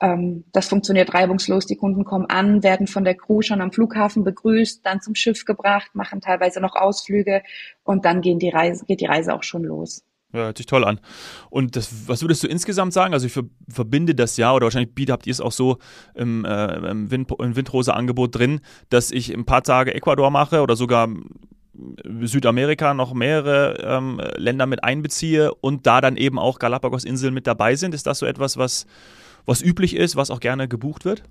ähm, 0.00 0.44
das 0.52 0.68
funktioniert 0.68 1.14
reibungslos. 1.14 1.66
Die 1.66 1.76
Kunden 1.76 2.04
kommen 2.04 2.26
an, 2.26 2.62
werden 2.62 2.86
von 2.86 3.04
der 3.04 3.14
Crew 3.14 3.42
schon 3.42 3.60
am 3.60 3.72
Flughafen 3.72 4.24
begrüßt, 4.24 4.84
dann 4.84 5.00
zum 5.00 5.14
Schiff 5.14 5.44
gebracht, 5.44 5.94
machen 5.94 6.20
teilweise 6.20 6.60
noch 6.60 6.74
Ausflüge 6.74 7.42
und 7.82 8.04
dann 8.04 8.20
gehen 8.20 8.38
die 8.38 8.50
Reise, 8.50 8.84
geht 8.84 9.00
die 9.00 9.06
Reise 9.06 9.32
auch 9.34 9.42
schon 9.42 9.64
los. 9.64 10.04
Ja, 10.32 10.40
hört 10.46 10.58
sich 10.58 10.66
toll 10.66 10.84
an. 10.84 10.98
Und 11.48 11.76
das, 11.76 12.08
was 12.08 12.22
würdest 12.22 12.42
du 12.42 12.48
insgesamt 12.48 12.92
sagen? 12.92 13.14
Also 13.14 13.26
ich 13.26 13.38
verbinde 13.68 14.16
das 14.16 14.36
ja, 14.36 14.52
oder 14.52 14.64
wahrscheinlich 14.64 14.90
habt 15.08 15.28
ihr 15.28 15.30
es 15.30 15.40
auch 15.40 15.52
so 15.52 15.78
im, 16.16 16.44
äh, 16.44 16.90
im, 16.90 17.12
Wind, 17.12 17.30
im 17.38 17.54
Windrose-Angebot 17.54 18.36
drin, 18.36 18.60
dass 18.88 19.12
ich 19.12 19.32
ein 19.32 19.44
paar 19.44 19.62
Tage 19.62 19.94
Ecuador 19.94 20.30
mache 20.30 20.60
oder 20.60 20.74
sogar 20.74 21.08
Südamerika 22.22 22.94
noch 22.94 23.14
mehrere 23.14 23.78
ähm, 23.82 24.20
Länder 24.36 24.66
mit 24.66 24.84
einbeziehe 24.84 25.52
und 25.54 25.86
da 25.86 26.00
dann 26.00 26.16
eben 26.16 26.38
auch 26.38 26.58
Galapagos-Inseln 26.58 27.34
mit 27.34 27.46
dabei 27.46 27.76
sind. 27.76 27.94
Ist 27.94 28.06
das 28.06 28.18
so 28.18 28.26
etwas, 28.26 28.56
was, 28.56 28.86
was 29.46 29.62
üblich 29.62 29.96
ist, 29.96 30.16
was 30.16 30.30
auch 30.30 30.40
gerne 30.40 30.68
gebucht 30.68 31.04
wird? 31.04 31.22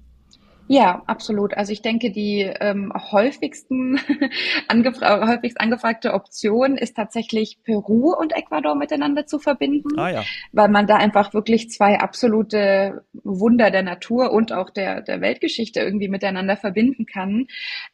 Ja, 0.67 1.03
absolut. 1.08 1.55
Also 1.55 1.74
ich 1.74 1.82
denke, 1.82 2.12
die 2.12 2.41
ähm, 2.41 2.93
häufigsten 2.96 4.00
angefra 4.67 5.27
häufigst 5.27 5.60
angefragte 5.60 6.13
Option 6.13 6.77
ist 6.77 6.96
tatsächlich 6.96 7.60
Peru 7.63 8.13
und 8.13 8.34
Ecuador 8.34 8.75
miteinander 8.75 9.25
zu 9.25 9.39
verbinden, 9.39 10.00
ah, 10.00 10.10
ja. 10.10 10.24
weil 10.51 10.70
man 10.70 10.88
da 10.88 10.96
einfach 10.96 11.34
wirklich 11.34 11.70
zwei 11.70 12.00
absolute 12.00 13.03
Wunder 13.13 13.72
der 13.72 13.84
Natur 13.84 14.32
und 14.32 14.53
auch 14.53 14.70
der, 14.70 15.01
der 15.01 15.22
Weltgeschichte 15.22 15.82
irgendwie 15.82 16.08
miteinander 16.10 16.55
verbinden 16.55 17.05
kann. 17.05 17.48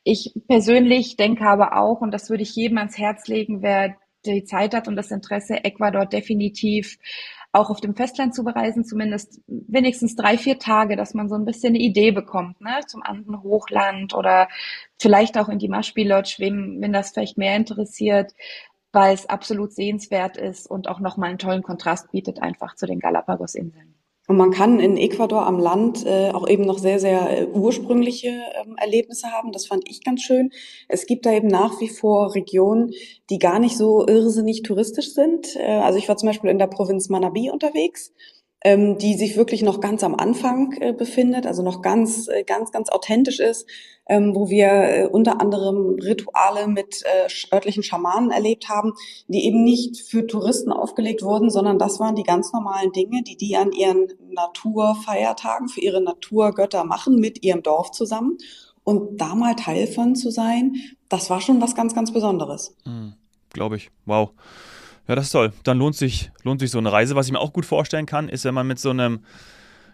Ich 0.04 0.34
persönlich 0.48 1.18
denke 1.18 1.46
aber 1.46 1.76
auch, 1.78 2.02
und 2.02 2.12
das 2.12 2.30
würde 2.30 2.44
ich 2.44 2.56
jedem 2.56 2.78
ans 2.78 2.98
Herz 2.98 3.28
legen, 3.28 3.62
wer 3.62 3.96
die 4.26 4.44
Zeit 4.44 4.74
hat 4.74 4.88
und 4.88 4.96
das 4.96 5.12
Interesse, 5.12 5.64
Ecuador 5.64 6.06
definitiv 6.06 6.98
auch 7.52 7.70
auf 7.70 7.82
dem 7.82 7.96
Festland 7.96 8.36
zu 8.36 8.44
bereisen, 8.44 8.84
zumindest 8.86 9.42
wenigstens 9.48 10.16
drei, 10.16 10.38
vier 10.38 10.60
Tage, 10.60 10.96
dass 10.96 11.14
man 11.14 11.30
so 11.30 11.36
ein 11.36 11.46
bisschen 11.46 11.70
eine 11.70 11.84
Idee 11.84 12.12
bekommt, 12.12 12.62
ne, 12.62 12.82
zum 12.88 13.02
anderen 13.02 13.42
Hochland 13.42 14.14
oder 14.14 14.48
vielleicht 15.00 15.38
auch 15.38 15.50
in 15.50 15.60
die 15.60 15.70
Maschpi 15.70 16.04
Lodge, 16.04 16.36
wem, 16.38 16.78
wenn 16.80 16.94
das 16.94 17.12
vielleicht 17.12 17.38
mehr 17.38 17.56
interessiert, 17.56 18.34
weil 18.92 19.14
es 19.14 19.28
absolut 19.28 19.74
sehenswert 19.74 20.38
ist 20.38 20.70
und 20.70 20.88
auch 20.88 21.00
nochmal 21.00 21.30
einen 21.30 21.40
tollen 21.40 21.64
Kontrast 21.64 22.12
bietet 22.12 22.42
einfach 22.42 22.76
zu 22.76 22.86
den 22.86 23.00
Galapagos-Inseln. 23.00 23.99
Und 24.30 24.38
man 24.38 24.52
kann 24.52 24.80
in 24.80 24.96
Ecuador 24.96 25.48
am 25.48 25.58
Land 25.58 26.06
äh, 26.06 26.30
auch 26.30 26.48
eben 26.48 26.64
noch 26.64 26.78
sehr, 26.78 27.00
sehr 27.00 27.36
äh, 27.36 27.48
ursprüngliche 27.48 28.28
ähm, 28.28 28.76
Erlebnisse 28.78 29.32
haben. 29.32 29.52
Das 29.52 29.66
fand 29.66 29.90
ich 29.90 30.04
ganz 30.04 30.22
schön. 30.22 30.52
Es 30.88 31.08
gibt 31.08 31.26
da 31.26 31.32
eben 31.32 31.48
nach 31.48 31.82
wie 31.82 31.90
vor 31.90 32.36
Regionen, 32.36 32.92
die 33.32 33.40
gar 33.40 33.58
nicht 33.58 33.76
so 33.76 34.06
irrsinnig 34.06 34.62
touristisch 34.62 35.16
sind. 35.16 35.56
Äh, 35.56 35.80
also 35.80 35.98
ich 35.98 36.08
war 36.08 36.16
zum 36.16 36.28
Beispiel 36.28 36.52
in 36.52 36.60
der 36.60 36.68
Provinz 36.68 37.10
Manabí 37.10 37.50
unterwegs 37.50 38.14
ähm, 38.62 38.98
die 38.98 39.16
sich 39.16 39.38
wirklich 39.38 39.62
noch 39.62 39.80
ganz 39.80 40.04
am 40.04 40.16
Anfang 40.16 40.74
äh, 40.82 40.94
befindet, 40.94 41.48
also 41.48 41.64
noch 41.64 41.82
ganz, 41.82 42.28
äh, 42.28 42.44
ganz, 42.44 42.72
ganz 42.72 42.90
authentisch 42.90 43.40
ist, 43.40 43.66
ähm, 44.08 44.36
wo 44.36 44.50
wir 44.50 44.68
äh, 44.68 45.08
unter 45.08 45.40
anderem 45.40 45.98
Rituale 46.00 46.68
mit 46.68 47.04
äh, 47.04 47.56
örtlichen 47.56 47.84
Schamanen 47.84 48.32
erlebt 48.32 48.68
haben, 48.68 48.94
die 49.28 49.46
eben 49.46 49.64
nicht 49.64 50.02
für 50.02 50.28
Touristen 50.28 50.72
aufgelegt 50.72 51.24
wurden, 51.24 51.50
sondern 51.50 51.80
das 51.80 52.00
waren 52.00 52.16
die 52.16 52.24
ganz 52.24 52.52
normalen 52.52 52.92
Dinge, 52.92 53.24
die 53.24 53.38
die 53.38 53.56
an 53.56 53.72
ihren 53.72 54.08
Naturfeiertagen 54.30 55.70
für 55.70 55.82
ihre 55.82 56.02
Naturgötter 56.02 56.84
machen 56.84 57.16
mit 57.16 57.44
ihrem 57.44 57.64
Dorf 57.64 57.92
zusammen. 57.92 58.38
Und 58.84 59.22
da 59.22 59.36
mal 59.36 59.56
Teil 59.56 59.88
von 59.88 60.16
zu 60.16 60.32
sein, 60.32 60.76
das 61.10 61.30
war 61.30 61.42
schon 61.42 61.62
was 61.62 61.76
ganz, 61.76 61.94
ganz 61.94 62.12
Besonderes. 62.12 62.76
Mhm, 62.86 63.14
Glaube 63.54 63.78
ich. 63.78 63.92
Wow. 64.06 64.32
Ja, 65.10 65.16
das 65.16 65.26
ist 65.26 65.32
toll. 65.32 65.52
Dann 65.64 65.80
lohnt 65.80 65.96
sich, 65.96 66.32
lohnt 66.44 66.60
sich 66.60 66.70
so 66.70 66.78
eine 66.78 66.92
Reise. 66.92 67.16
Was 67.16 67.26
ich 67.26 67.32
mir 67.32 67.40
auch 67.40 67.52
gut 67.52 67.66
vorstellen 67.66 68.06
kann, 68.06 68.30
ist, 68.30 68.46
wenn 68.46 68.54
man 68.54 68.68
mit 68.68 68.78
so 68.78 68.92
einem, 68.92 69.22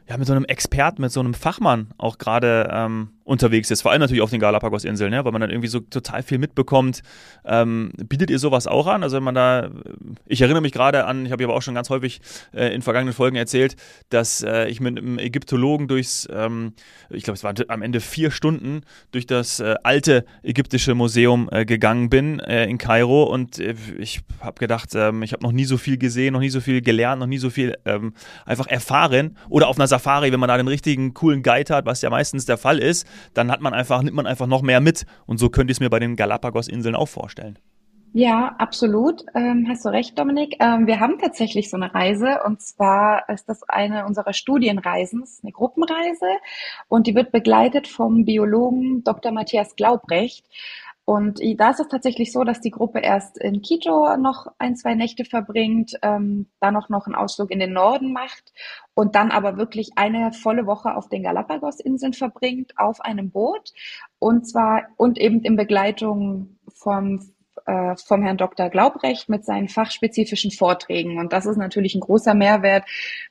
ja, 0.10 0.18
mit 0.18 0.28
so 0.28 0.34
einem 0.34 0.44
Experten, 0.44 1.02
mit 1.02 1.12
so 1.14 1.22
einem 1.22 1.34
Fachmann 1.34 1.88
auch 1.98 2.18
gerade 2.18 2.70
ähm, 2.70 3.12
unterwegs 3.26 3.72
ist, 3.72 3.82
vor 3.82 3.92
allem 3.92 4.02
natürlich 4.02 4.22
auf 4.22 4.30
den 4.30 4.40
Galapagos-Inseln, 4.40 5.12
ja, 5.12 5.26
weil 5.26 5.32
man 5.32 5.42
dann 5.42 5.50
irgendwie 5.50 5.68
so 5.68 5.80
total 5.80 6.22
viel 6.24 6.38
mitbekommt. 6.38 7.02
Ähm, 7.44 7.92
bietet 7.98 8.30
ihr 8.30 8.38
sowas 8.38 8.68
auch 8.68 8.86
an? 8.86 9.02
Also 9.02 9.18
wenn 9.18 9.24
man 9.24 9.36
da, 9.36 9.70
ich 10.28 10.42
erinnere 10.42 10.62
mich 10.62 10.72
gerade 10.72 11.06
an, 11.06 11.26
ich 11.26 11.32
habe 11.32 11.44
aber 11.44 11.56
auch 11.56 11.64
schon 11.64 11.74
ganz 11.74 11.90
häufig 11.90 12.22
äh, 12.54 12.74
in 12.74 12.84
vergangenen 12.84 13.14
Folgen 13.14 13.36
erzählt, 13.36 13.76
dass 14.10 14.44
äh, 14.44 14.68
ich 14.68 14.80
mit 14.80 14.98
einem 14.98 15.18
Ägyptologen 15.18 15.88
durchs, 15.88 16.28
ähm, 16.32 16.74
ich 17.10 17.24
glaube 17.24 17.36
es 17.36 17.44
waren 17.44 17.56
am 17.68 17.82
Ende 17.82 18.00
vier 18.00 18.30
Stunden, 18.30 18.82
durch 19.12 19.26
das 19.26 19.60
äh, 19.60 19.74
alte 19.82 20.26
ägyptische 20.44 20.94
Museum 20.94 21.50
äh, 21.52 21.66
gegangen 21.66 22.10
bin 22.10 22.40
äh, 22.40 22.66
in 22.66 22.78
Kairo 22.78 23.24
und 23.24 23.58
äh, 23.58 23.74
ich 23.98 24.22
habe 24.40 24.60
gedacht, 24.60 24.90
ähm, 24.94 25.24
ich 25.24 25.34
habe 25.34 25.42
noch 25.42 25.52
nie 25.52 25.66
so 25.66 25.78
viel 25.78 25.98
gesehen, 25.98 26.34
noch 26.34 26.40
nie 26.42 26.50
so 26.50 26.62
viel 26.62 26.82
gelernt, 26.82 27.22
noch 27.22 27.28
nie 27.28 27.40
so 27.40 27.50
viel 27.50 27.76
ähm, 27.86 28.14
einfach 28.46 28.68
erfahren. 28.68 29.36
Oder 29.50 29.68
auf 29.68 29.78
einer 29.78 29.88
Safari, 29.88 30.32
wenn 30.32 30.40
man 30.40 30.50
da 30.50 30.58
den 30.58 30.68
richtigen 30.68 31.14
coolen 31.14 31.42
Guide 31.42 31.74
hat, 31.74 31.86
was 31.86 32.02
ja 32.04 32.10
meistens 32.12 32.46
der 32.46 32.58
Fall 32.58 32.78
ist, 32.78 33.08
dann 33.34 33.52
hat 33.52 33.62
man 33.62 33.74
einfach, 33.74 34.02
nimmt 34.02 34.16
man 34.16 34.28
einfach 34.28 34.48
noch 34.48 34.62
mehr 34.62 34.82
mit. 34.82 35.06
Und 35.26 35.38
so 35.38 35.50
könnte 35.50 35.72
ich 35.72 35.78
es 35.78 35.80
mir 35.80 35.90
bei 35.90 36.00
den 36.00 36.16
Galapagos-Inseln 36.16 36.96
auch 36.96 37.10
vorstellen. 37.10 37.60
Ja, 38.18 38.56
absolut. 38.60 39.26
Ähm, 39.36 39.66
hast 39.68 39.84
du 39.84 39.90
recht, 39.90 40.18
Dominik. 40.18 40.56
Ähm, 40.62 40.88
wir 40.88 41.02
haben 41.02 41.20
tatsächlich 41.20 41.70
so 41.70 41.76
eine 41.76 41.94
Reise 41.94 42.40
und 42.46 42.62
zwar 42.62 43.28
ist 43.28 43.50
das 43.50 43.64
eine 43.64 44.06
unserer 44.06 44.32
Studienreisen, 44.32 45.26
eine 45.44 45.52
Gruppenreise 45.52 46.30
und 46.88 47.08
die 47.08 47.16
wird 47.16 47.34
begleitet 47.34 47.90
vom 47.90 48.24
Biologen 48.24 49.04
Dr. 49.04 49.34
Matthias 49.34 49.76
Glaubrecht. 49.76 50.46
Und 51.06 51.40
da 51.58 51.70
ist 51.70 51.80
es 51.80 51.88
tatsächlich 51.88 52.32
so, 52.32 52.44
dass 52.44 52.62
die 52.62 52.72
Gruppe 52.72 53.00
erst 53.00 53.38
in 53.38 53.62
Quito 53.62 54.18
noch 54.18 54.48
ein, 54.58 54.76
zwei 54.76 54.96
Nächte 54.96 55.24
verbringt, 55.24 55.94
ähm, 56.02 56.48
dann 56.60 56.74
noch, 56.74 56.90
noch 56.90 57.06
einen 57.06 57.14
Ausflug 57.14 57.52
in 57.52 57.60
den 57.60 57.74
Norden 57.74 58.12
macht 58.12 58.54
und 58.96 59.14
dann 59.14 59.30
aber 59.30 59.56
wirklich 59.56 59.92
eine 59.98 60.34
volle 60.34 60.66
Woche 60.66 60.96
auf 60.96 61.08
den 61.08 61.22
Galapagos-Inseln 61.22 62.14
verbringt, 62.14 62.74
auf 62.78 63.02
einem 63.02 63.30
Boot. 63.30 63.72
Und 64.18 64.48
zwar, 64.50 64.88
und 64.98 65.20
eben 65.20 65.42
in 65.42 65.56
Begleitung 65.56 66.58
vom 66.70 67.35
äh, 67.66 67.96
vom 67.98 68.24
Herrn 68.24 68.38
Dr. 68.38 68.70
Glaubrecht 68.70 69.30
mit 69.30 69.46
seinen 69.46 69.70
fachspezifischen 69.70 70.52
Vorträgen. 70.52 71.20
Und 71.20 71.34
das 71.34 71.46
ist 71.46 71.58
natürlich 71.58 71.96
ein 71.96 72.02
großer 72.02 72.34
Mehrwert, 72.34 72.86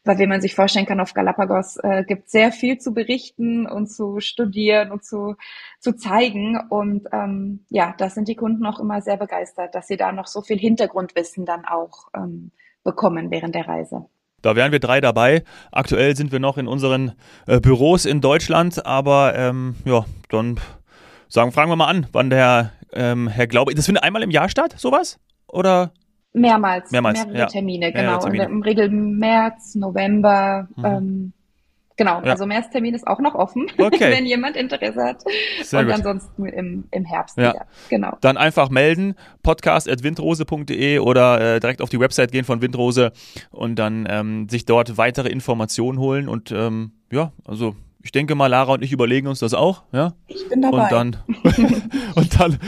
weil 0.05 0.19
wie 0.19 0.27
man 0.27 0.41
sich 0.41 0.55
vorstellen 0.55 0.87
kann, 0.87 1.01
auf 1.01 1.15
Galapagos 1.15 1.77
äh, 1.83 2.05
gibt 2.05 2.31
sehr 2.31 2.53
viel 2.53 2.79
zu 2.79 2.93
berichten 2.95 3.67
und 3.67 3.87
zu 3.89 4.21
studieren 4.21 4.91
und 4.91 5.05
zu, 5.05 5.37
zu 5.79 5.97
zeigen. 5.97 6.59
Und 6.69 7.09
ähm, 7.13 7.65
ja, 7.71 7.95
das 7.99 8.15
sind 8.15 8.29
die 8.29 8.37
Kunden 8.37 8.67
auch 8.67 8.81
immer 8.81 9.01
sehr 9.03 9.17
begeistert, 9.17 9.75
dass 9.75 9.87
sie 9.87 9.97
da 9.97 10.13
noch 10.13 10.27
so 10.27 10.43
viel 10.43 10.59
Hintergrundwissen 10.59 11.47
dann 11.47 11.65
auch 11.65 12.09
ähm, 12.17 12.51
bekommen 12.83 13.31
während 13.31 13.55
der 13.55 13.69
Reise. 13.69 14.07
Da 14.43 14.57
wären 14.57 14.73
wir 14.73 14.79
drei 14.79 15.01
dabei. 15.01 15.43
Aktuell 15.73 16.15
sind 16.17 16.31
wir 16.31 16.39
noch 16.39 16.59
in 16.59 16.67
unseren 16.67 17.13
äh, 17.47 17.61
Büros 17.61 18.05
in 18.05 18.21
Deutschland, 18.21 18.85
aber 18.85 19.35
ähm, 19.35 19.77
ja, 19.87 20.05
dann 20.29 20.61
sagen, 21.29 21.51
fragen 21.51 21.71
wir 21.71 21.77
mal 21.77 21.87
an, 21.87 22.07
wann 22.13 22.29
der 22.29 22.73
ähm, 22.95 23.29
Herr 23.29 23.47
Glaube, 23.47 23.75
das 23.75 23.87
findet 23.87 24.05
einmal 24.05 24.23
im 24.23 24.31
Jahr 24.31 24.49
statt, 24.49 24.75
sowas? 24.79 25.19
Oder? 25.49 25.93
Mehrmals. 26.33 26.91
Mehrmals. 26.91 27.21
Mehrere 27.25 27.39
ja. 27.39 27.47
Termine, 27.47 27.91
Mehrere 27.93 28.03
genau. 28.07 28.19
Termine. 28.21 28.45
Im 28.47 28.63
Regel 28.63 28.91
März, 28.91 29.75
November, 29.77 30.69
Mhm. 30.77 30.85
ähm, 30.85 31.33
Genau, 31.97 32.21
Ja. 32.25 32.33
also 32.33 32.45
Märztermin 32.45 32.93
ist 32.93 33.07
auch 33.07 33.21
noch 33.21 33.37
offen, 33.37 33.69
Okay. 33.79 34.11
wenn 34.11 34.27
jemand 34.27 34.57
Interesse 34.57 35.01
hat. 35.01 35.23
Sehr 35.63 35.79
und 35.79 35.87
gut. 35.87 35.95
ansonsten 35.95 36.45
im, 36.47 36.89
im 36.91 37.05
Herbst 37.05 37.39
Ja. 37.39 37.51
wieder. 37.53 37.67
Genau. 37.89 38.17
Dann 38.21 38.37
einfach 38.37 38.69
melden, 38.69 39.15
podcast.windrose.de 39.45 40.99
oder 40.99 41.41
äh, 41.57 41.61
direkt 41.61 41.81
auf 41.83 41.91
die 41.91 42.01
Website 42.01 42.33
gehen 42.33 42.45
von 42.45 42.61
Windrose 42.63 43.13
und 43.51 43.77
dann 43.79 44.07
ähm, 44.11 44.49
sich 44.49 44.65
dort 44.65 44.97
weitere 44.99 45.29
Informationen 45.29 45.99
holen. 46.01 46.29
Und 46.29 46.51
ähm, 46.51 46.93
ja, 47.13 47.33
also 47.45 47.77
ich 48.05 48.13
denke 48.13 48.35
mal, 48.35 48.49
Lara 48.49 48.75
und 48.75 48.85
ich 48.85 48.93
überlegen 48.93 49.27
uns 49.29 49.39
das 49.39 49.55
auch, 49.55 49.83
ja. 49.91 50.13
Ich 50.29 50.47
bin 50.49 50.61
dabei. 50.61 50.83
Und 50.83 50.93
dann, 50.93 51.17
und 52.15 52.41
dann, 52.41 52.59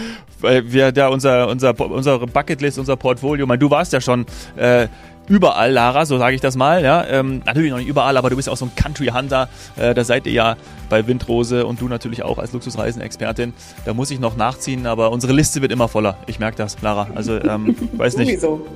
weil 0.41 0.73
wir 0.73 0.93
da 0.93 1.09
unser, 1.09 1.49
unser, 1.49 1.79
unsere 1.79 2.27
Bucketlist, 2.27 2.79
unser 2.79 2.97
Portfolio, 2.97 3.45
ich 3.45 3.49
meine, 3.49 3.59
du 3.59 3.71
warst 3.71 3.93
ja 3.93 4.01
schon 4.01 4.25
äh, 4.57 4.89
überall, 5.29 5.73
Lara, 5.73 6.07
so 6.07 6.17
sage 6.17 6.35
ich 6.37 6.41
das 6.41 6.57
mal, 6.57 6.83
ja. 6.83 7.05
Ähm, 7.07 7.43
natürlich 7.45 7.71
noch 7.71 7.77
nicht 7.77 7.87
überall, 7.87 8.17
aber 8.17 8.31
du 8.31 8.37
bist 8.37 8.49
auch 8.49 8.57
so 8.57 8.65
ein 8.65 8.75
Country 8.77 9.09
Hunter. 9.09 9.51
Äh, 9.77 9.93
da 9.93 10.05
seid 10.05 10.27
ihr 10.27 10.33
ja 10.33 10.57
bei 10.89 11.07
Windrose 11.07 11.67
und 11.67 11.83
du 11.83 11.89
natürlich 11.89 12.23
auch 12.23 12.39
als 12.39 12.55
Luxusreisen-Expertin. 12.55 13.53
Da 13.85 13.93
muss 13.93 14.11
ich 14.11 14.19
noch 14.19 14.37
nachziehen, 14.37 14.87
aber 14.87 15.13
unsere 15.13 15.35
Liste 15.35 15.61
wird 15.61 15.71
immer 15.71 15.89
voller. 15.89 16.17
Ich 16.27 16.39
merke 16.39 16.57
das, 16.57 16.81
Lara. 16.81 17.09
Also, 17.15 17.39
ähm, 17.43 17.77
weiß 17.93 18.17
nicht. 18.17 18.41
Sowieso. 18.41 18.67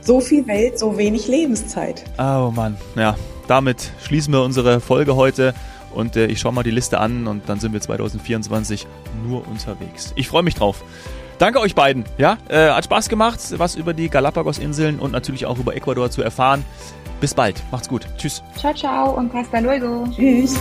So 0.00 0.20
viel 0.20 0.46
Welt, 0.46 0.78
so 0.78 0.96
wenig 0.96 1.26
Lebenszeit. 1.26 2.04
Oh 2.18 2.52
Mann, 2.54 2.76
ja. 2.94 3.16
Damit 3.48 3.90
schließen 4.02 4.32
wir 4.32 4.42
unsere 4.42 4.80
Folge 4.80 5.16
heute 5.16 5.54
und 5.94 6.16
äh, 6.16 6.26
ich 6.26 6.40
schaue 6.40 6.52
mal 6.52 6.62
die 6.62 6.70
Liste 6.70 6.98
an 6.98 7.26
und 7.26 7.48
dann 7.48 7.60
sind 7.60 7.72
wir 7.72 7.80
2024 7.80 8.86
nur 9.26 9.46
unterwegs. 9.46 10.12
Ich 10.16 10.28
freue 10.28 10.42
mich 10.42 10.54
drauf. 10.54 10.82
Danke 11.38 11.60
euch 11.60 11.74
beiden. 11.74 12.04
Ja, 12.18 12.38
äh, 12.48 12.70
hat 12.70 12.84
Spaß 12.84 13.08
gemacht, 13.08 13.40
was 13.56 13.74
über 13.74 13.92
die 13.92 14.08
Galapagos-Inseln 14.08 14.98
und 14.98 15.12
natürlich 15.12 15.46
auch 15.46 15.58
über 15.58 15.74
Ecuador 15.74 16.10
zu 16.10 16.22
erfahren. 16.22 16.64
Bis 17.20 17.34
bald. 17.34 17.62
Macht's 17.70 17.88
gut. 17.88 18.06
Tschüss. 18.18 18.42
Ciao, 18.56 18.74
ciao 18.74 19.14
und 19.16 19.32
hasta 19.32 19.58
luego. 19.58 20.06
Tschüss. 20.14 20.56